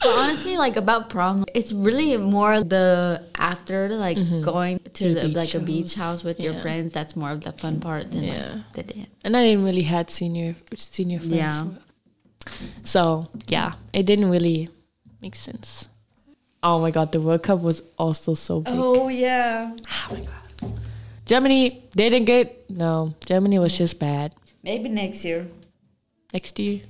but 0.00 0.08
honestly, 0.18 0.56
like 0.56 0.76
about 0.76 1.10
prom, 1.10 1.44
it's 1.54 1.72
really 1.72 2.16
more 2.16 2.62
the 2.64 3.22
after, 3.34 3.88
like 3.90 4.16
mm-hmm. 4.16 4.42
going 4.42 4.78
to 4.94 5.14
The 5.14 5.20
the, 5.20 5.28
beach 5.28 5.36
like 5.36 5.54
a 5.54 5.60
beach 5.60 5.94
house. 5.94 6.20
house 6.20 6.24
with 6.24 6.40
your 6.40 6.54
friends. 6.60 6.92
That's 6.92 7.14
more 7.16 7.30
of 7.30 7.40
the 7.42 7.52
fun 7.52 7.80
part 7.80 8.10
than 8.10 8.24
Yeah. 8.24 8.54
like 8.54 8.72
the 8.72 8.82
dance. 8.94 9.08
and 9.24 9.36
I 9.36 9.44
didn't 9.44 9.64
really 9.64 9.82
had 9.82 10.10
senior 10.10 10.56
senior 10.76 11.18
friends. 11.18 11.34
Yeah. 11.34 11.66
So 12.82 13.28
yeah, 13.48 13.72
it 13.92 14.04
didn't 14.06 14.30
really 14.30 14.68
make 15.20 15.34
sense. 15.36 15.88
Oh 16.62 16.80
my 16.80 16.90
god, 16.90 17.12
the 17.12 17.20
World 17.20 17.42
Cup 17.42 17.60
was 17.60 17.82
also 17.98 18.34
so 18.34 18.60
big. 18.60 18.74
Oh 18.76 19.08
yeah, 19.08 19.72
Oh 20.10 20.14
my 20.14 20.20
god. 20.24 20.80
Germany 21.26 21.84
didn't 21.92 22.24
get 22.24 22.68
no. 22.70 23.14
Germany 23.24 23.58
was 23.58 23.76
just 23.76 23.98
bad. 23.98 24.34
maybe 24.62 24.88
next 24.88 25.24
year. 25.24 25.46
Next 26.32 26.58
year, 26.58 26.80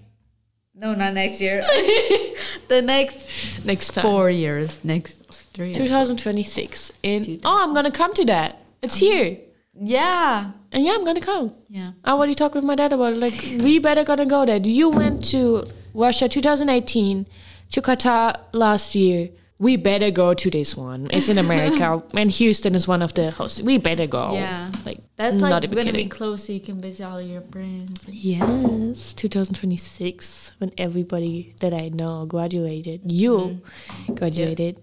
No, 0.81 0.95
not 0.95 1.13
next 1.13 1.43
year. 1.43 1.61
the 2.69 2.81
next 2.81 3.67
next 3.67 3.93
time, 3.93 4.03
four 4.03 4.31
years. 4.31 4.83
Next 4.83 5.23
three. 5.53 5.67
Years. 5.67 5.77
2026. 5.77 6.93
In 7.03 7.23
2000. 7.23 7.41
oh, 7.45 7.63
I'm 7.63 7.75
gonna 7.75 7.91
come 7.91 8.15
to 8.15 8.25
that. 8.25 8.63
It's 8.81 8.97
uh-huh. 8.97 9.13
here, 9.13 9.39
Yeah. 9.75 10.53
and 10.73 10.83
yeah, 10.83 10.93
I'm 10.93 11.05
gonna 11.05 11.21
come. 11.21 11.53
Yeah. 11.69 11.93
I 12.03 12.13
already 12.13 12.35
talked 12.35 12.55
with 12.55 12.65
my 12.65 12.77
dad 12.77 12.95
about 12.95 13.13
it. 13.13 13.19
Like, 13.19 13.35
we 13.63 13.79
better 13.79 14.05
gonna 14.05 14.25
go 14.25 14.47
there. 14.47 14.57
You 14.57 14.89
went 14.89 15.23
to 15.27 15.67
Russia 15.93 16.31
2018, 16.31 17.27
to 17.73 17.83
Qatar 17.83 18.41
last 18.53 18.95
year. 18.95 19.29
We 19.59 19.77
better 19.77 20.11
go 20.11 20.33
to 20.33 20.51
this 20.51 20.75
one. 20.75 21.09
It's 21.11 21.29
in 21.29 21.37
America, 21.37 22.03
and 22.15 22.31
Houston 22.31 22.75
is 22.75 22.89
one 22.89 23.03
of 23.03 23.13
the 23.13 23.31
hosts. 23.31 23.61
We 23.61 23.77
better 23.77 24.07
go. 24.07 24.33
Yeah. 24.33 24.73
like 24.87 25.01
That's 25.21 25.37
not 25.37 25.51
like 25.53 25.65
even 25.65 25.77
gonna 25.77 25.91
kidding. 25.93 26.07
be 26.07 26.09
close, 26.09 26.45
so 26.45 26.53
you 26.57 26.61
can 26.61 26.81
visit 26.81 27.05
all 27.05 27.21
your 27.21 27.43
friends. 27.53 28.09
Yes, 28.09 29.13
2026 29.13 30.53
when 30.59 30.73
everybody 30.79 31.55
that 31.61 31.75
I 31.75 31.91
know 31.91 32.25
graduated. 32.25 33.01
You 33.05 33.61
Mm-hmm. 33.61 34.15
graduated. 34.15 34.81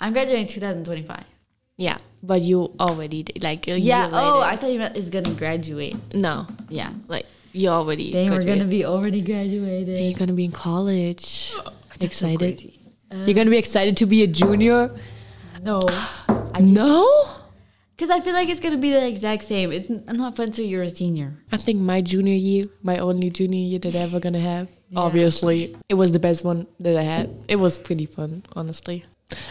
I'm 0.00 0.12
graduating 0.12 0.48
2025. 0.48 1.24
Yeah, 1.78 1.96
but 2.22 2.42
you 2.42 2.72
already 2.78 3.22
did. 3.22 3.42
Like 3.42 3.68
a 3.68 3.80
Yeah. 3.80 4.10
Oh. 4.12 4.40
I 4.40 4.56
thought 4.56 4.70
you 4.70 4.78
meant 4.78 4.96
is 4.96 5.08
gonna 5.08 5.32
graduate. 5.32 5.96
no, 6.14 6.46
Yeah. 6.68 6.92
like 7.08 7.24
you 7.52 7.68
already. 7.70 8.12
Dang, 8.12 8.30
we're 8.30 8.44
gonna 8.44 8.66
be 8.66 8.84
already 8.84 9.22
graduated. 9.22 9.96
And 9.96 10.04
You're 10.10 10.18
gonna 10.18 10.34
be 10.36 10.44
in 10.44 10.52
college. 10.52 11.52
So 12.00 12.06
Excited. 12.06 12.38
crazy. 12.56 12.80
You're 13.26 13.34
gonna 13.34 13.50
be 13.50 13.58
excited 13.58 13.96
to 13.98 14.06
be 14.06 14.22
a 14.22 14.26
junior. 14.26 14.90
No. 15.62 15.80
I 16.54 16.60
just, 16.60 16.72
no, 16.72 17.04
Because 18.00 18.16
I 18.16 18.20
feel 18.20 18.32
like 18.32 18.48
it's 18.48 18.60
gonna 18.60 18.78
be 18.78 18.92
the 18.92 19.06
exact 19.06 19.42
same. 19.42 19.70
It's 19.70 19.90
not 19.90 20.34
fun 20.34 20.52
till 20.52 20.64
you're 20.64 20.84
a 20.84 20.88
senior. 20.88 21.34
I 21.52 21.58
think 21.58 21.80
my 21.82 22.00
junior 22.00 22.32
year, 22.32 22.64
my 22.82 22.96
only 22.96 23.28
junior 23.28 23.60
year 23.60 23.78
that 23.78 23.94
I 23.94 23.98
ever 23.98 24.18
gonna 24.18 24.40
have. 24.40 24.70
Yeah. 24.88 25.00
Obviously, 25.00 25.76
it 25.86 25.92
was 25.96 26.10
the 26.12 26.18
best 26.18 26.42
one 26.42 26.66
that 26.78 26.96
I 26.96 27.02
had. 27.02 27.44
It 27.46 27.56
was 27.56 27.76
pretty 27.76 28.06
fun, 28.06 28.42
honestly. 28.56 29.04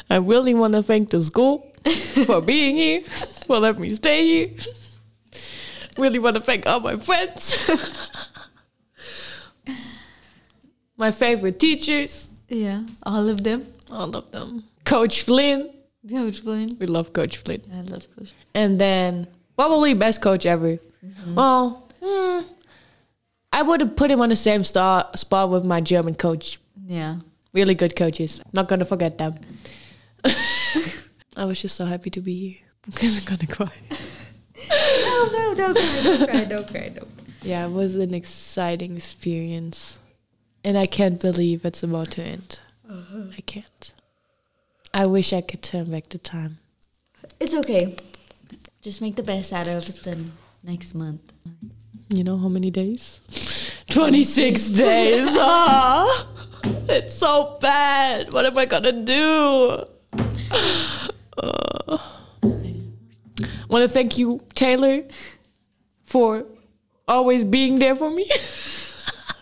I 0.09 0.15
really 0.15 0.55
want 0.55 0.73
to 0.73 0.81
thank 0.81 1.11
the 1.11 1.21
school 1.23 1.71
for 2.25 2.41
being 2.41 2.75
here, 2.75 3.03
for 3.45 3.59
letting 3.59 3.83
me 3.83 3.93
stay 3.93 4.25
here. 4.25 4.49
Really 5.99 6.17
want 6.17 6.33
to 6.37 6.41
thank 6.41 6.65
all 6.65 6.79
my 6.79 6.95
friends, 6.97 7.55
my 10.97 11.11
favorite 11.11 11.59
teachers, 11.59 12.31
Yeah. 12.47 12.81
All 13.03 13.29
of 13.29 13.43
them. 13.43 13.67
all 13.91 14.09
of 14.17 14.31
them. 14.31 14.63
Coach 14.85 15.21
Flynn, 15.21 15.69
Coach 16.09 16.39
Flynn. 16.41 16.77
we 16.79 16.85
love 16.85 17.13
Coach 17.13 17.37
Flynn. 17.37 17.61
I 17.73 17.81
love 17.81 18.07
Coach. 18.15 18.33
And 18.53 18.79
then 18.79 19.27
probably 19.57 19.93
best 19.93 20.21
coach 20.21 20.45
ever. 20.45 20.77
Well, 21.27 21.87
hmm, 22.01 22.41
I 23.51 23.61
would 23.61 23.81
have 23.81 23.95
put 23.95 24.11
him 24.11 24.21
on 24.21 24.29
the 24.29 24.35
same 24.35 24.63
star, 24.63 25.09
spot 25.15 25.49
with 25.49 25.63
my 25.65 25.81
German 25.81 26.15
coach. 26.15 26.59
Yeah. 26.85 27.17
Really 27.53 27.73
good 27.73 27.95
coaches. 27.95 28.41
Not 28.53 28.67
gonna 28.67 28.85
forget 28.85 29.17
them. 29.17 29.35
I 31.35 31.45
was 31.45 31.61
just 31.61 31.75
so 31.75 31.85
happy 31.85 32.09
to 32.11 32.21
be 32.21 32.33
here 32.49 32.57
because 32.85 33.19
I'm 33.19 33.25
gonna 33.25 33.47
cry. 33.47 33.71
No, 34.69 35.29
no, 35.31 35.55
don't 35.55 35.75
cry, 35.77 36.01
don't 36.03 36.29
cry, 36.29 36.43
don't 36.45 36.67
cry, 36.67 36.89
don't 36.89 37.17
cry. 37.17 37.25
Yeah, 37.41 37.65
it 37.65 37.71
was 37.71 37.95
an 37.95 38.13
exciting 38.13 38.97
experience, 38.97 39.99
and 40.63 40.77
I 40.77 40.85
can't 40.85 41.19
believe 41.19 41.63
it's 41.65 41.81
about 41.83 42.11
to 42.11 42.23
end. 42.23 42.59
I 42.89 43.41
can't. 43.45 43.93
I 44.93 45.05
wish 45.05 45.33
I 45.33 45.41
could 45.41 45.61
turn 45.61 45.91
back 45.91 46.09
the 46.09 46.17
time. 46.17 46.57
It's 47.39 47.53
okay. 47.53 47.95
Just 48.81 49.01
make 49.01 49.15
the 49.15 49.23
best 49.23 49.53
out 49.53 49.67
of 49.67 49.87
it 49.89 50.01
then 50.03 50.31
next 50.63 50.93
month. 50.95 51.21
You 52.09 52.23
know 52.23 52.37
how 52.37 52.47
many 52.47 52.71
days? 52.71 53.19
26 53.89 54.69
days. 54.71 55.27
Ah, 55.31 56.27
it's 56.87 57.13
so 57.13 57.57
bad. 57.61 58.33
What 58.33 58.45
am 58.45 58.57
I 58.57 58.65
gonna 58.65 58.91
do? 58.91 59.83
Uh, 61.41 61.97
Want 63.69 63.83
to 63.83 63.87
thank 63.87 64.17
you, 64.17 64.41
Taylor, 64.55 65.03
for 66.03 66.43
always 67.07 67.45
being 67.45 67.79
there 67.79 67.95
for 67.95 68.09
me. 68.09 68.29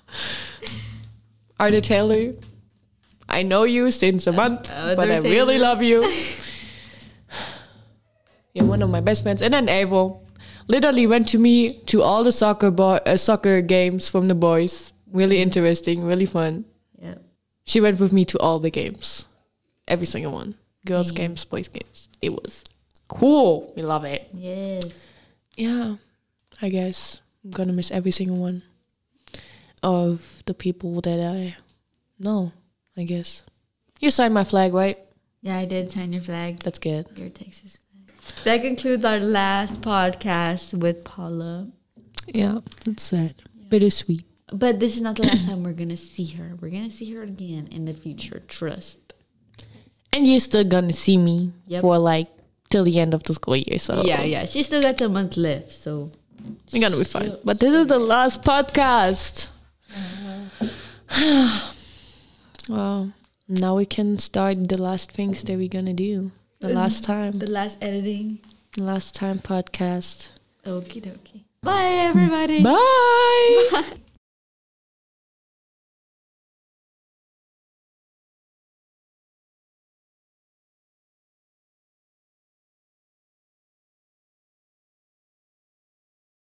Arda 1.60 1.82
Taylor, 1.82 2.34
I 3.30 3.44
know 3.44 3.64
you 3.64 3.92
since 3.92 4.26
a 4.28 4.32
month, 4.32 4.72
uh, 4.74 4.96
but 4.96 5.10
I 5.12 5.18
really 5.18 5.58
love 5.58 5.84
you. 5.84 6.04
You're 8.54 8.66
one 8.66 8.82
of 8.82 8.90
my 8.90 9.02
best 9.02 9.24
friends. 9.24 9.42
And 9.42 9.54
then 9.54 9.70
Ava 9.70 10.14
literally 10.68 11.06
went 11.06 11.28
to 11.30 11.38
me 11.40 11.80
to 11.88 12.02
all 12.02 12.24
the 12.24 12.32
soccer 12.32 12.72
boy, 12.72 13.00
uh, 13.06 13.18
soccer 13.18 13.62
games 13.62 14.10
from 14.10 14.28
the 14.28 14.36
boys. 14.36 14.94
Really 15.12 15.42
interesting, 15.42 16.04
really 16.04 16.26
fun. 16.26 16.66
Yeah. 17.00 17.16
She 17.66 17.80
went 17.82 18.00
with 18.00 18.14
me 18.14 18.26
to 18.26 18.40
all 18.40 18.60
the 18.60 18.70
games, 18.72 19.26
every 19.88 20.06
single 20.08 20.32
one. 20.32 20.56
Girls' 20.86 21.12
Yeah. 21.12 21.18
games, 21.28 21.46
boys' 21.46 21.68
games. 21.68 22.10
It 22.22 22.32
was 22.32 22.64
cool. 23.08 23.74
We 23.76 23.84
love 23.84 24.06
it. 24.06 24.28
Yes. 24.34 24.84
Yeah, 25.56 25.96
I 26.62 26.70
guess 26.70 27.20
I'm 27.44 27.52
gonna 27.52 27.74
miss 27.74 27.92
every 27.92 28.12
single 28.12 28.38
one 28.38 28.64
of 29.84 30.44
the 30.46 30.54
people 30.54 31.02
that 31.02 31.20
I 31.20 31.58
know. 32.20 32.52
I 32.98 33.04
guess 33.04 33.44
you 34.00 34.10
signed 34.10 34.34
my 34.34 34.44
flag, 34.44 34.74
right? 34.74 34.98
Yeah, 35.42 35.58
I 35.58 35.66
did 35.66 35.92
sign 35.92 36.14
your 36.14 36.22
flag. 36.22 36.60
That's 36.60 36.80
good. 36.80 37.08
Your 37.16 37.30
Texas 37.30 37.78
flag. 37.78 38.44
That 38.44 38.62
concludes 38.62 39.06
our 39.06 39.20
last 39.20 39.82
podcast 39.82 40.74
with 40.74 41.04
Paula. 41.04 41.68
Yeah, 42.28 42.60
that's 42.86 43.04
sad. 43.04 43.36
Bittersweet. 43.70 44.24
But 44.52 44.80
this 44.80 44.96
is 44.96 45.02
not 45.02 45.16
the 45.16 45.24
last 45.24 45.46
time 45.46 45.64
we're 45.64 45.74
gonna 45.74 45.98
see 45.98 46.26
her. 46.32 46.58
We're 46.60 46.72
gonna 46.72 46.90
see 46.92 47.14
her 47.14 47.24
again 47.24 47.68
in 47.72 47.86
the 47.86 47.94
future. 47.94 48.42
Trust. 48.48 49.14
And 50.12 50.26
you're 50.26 50.40
still 50.40 50.64
gonna 50.64 50.94
see 50.94 51.18
me 51.18 51.52
Yep. 51.68 51.82
for 51.82 51.98
like 51.98 52.28
till 52.70 52.84
the 52.84 53.00
end 53.00 53.14
of 53.14 53.24
the 53.24 53.34
school 53.34 53.56
year. 53.58 53.78
So 53.78 54.04
Yeah, 54.04 54.24
yeah. 54.24 54.46
She 54.46 54.64
still 54.64 54.82
got 54.82 55.00
a 55.02 55.10
month 55.10 55.38
left, 55.38 55.72
so 55.72 56.12
we're 56.74 56.82
gonna 56.82 56.98
be 56.98 57.04
fine. 57.04 57.36
But 57.44 57.60
this 57.60 57.74
is 57.74 57.88
the 57.88 58.00
last 58.00 58.42
podcast. 58.42 59.50
Oh, 61.12 61.72
well, 62.70 63.14
now 63.48 63.76
we 63.76 63.86
can 63.86 64.20
start 64.20 64.68
the 64.68 64.82
last 64.82 65.12
things 65.12 65.44
that 65.44 65.58
we're 65.58 65.70
gonna 65.70 65.94
do. 65.94 66.32
The 66.60 66.70
mm. 66.70 66.76
last 66.76 67.04
time, 67.04 67.34
the 67.34 67.50
last 67.50 67.78
editing. 67.82 68.40
the 68.74 68.84
last 68.84 69.16
time 69.16 69.40
podcast. 69.40 70.30
Okie 70.66 71.02
dokie. 71.02 71.44
Bye 71.64 72.08
everybody. 72.10 72.64
Bye. 72.64 73.70
Bye. 73.72 73.98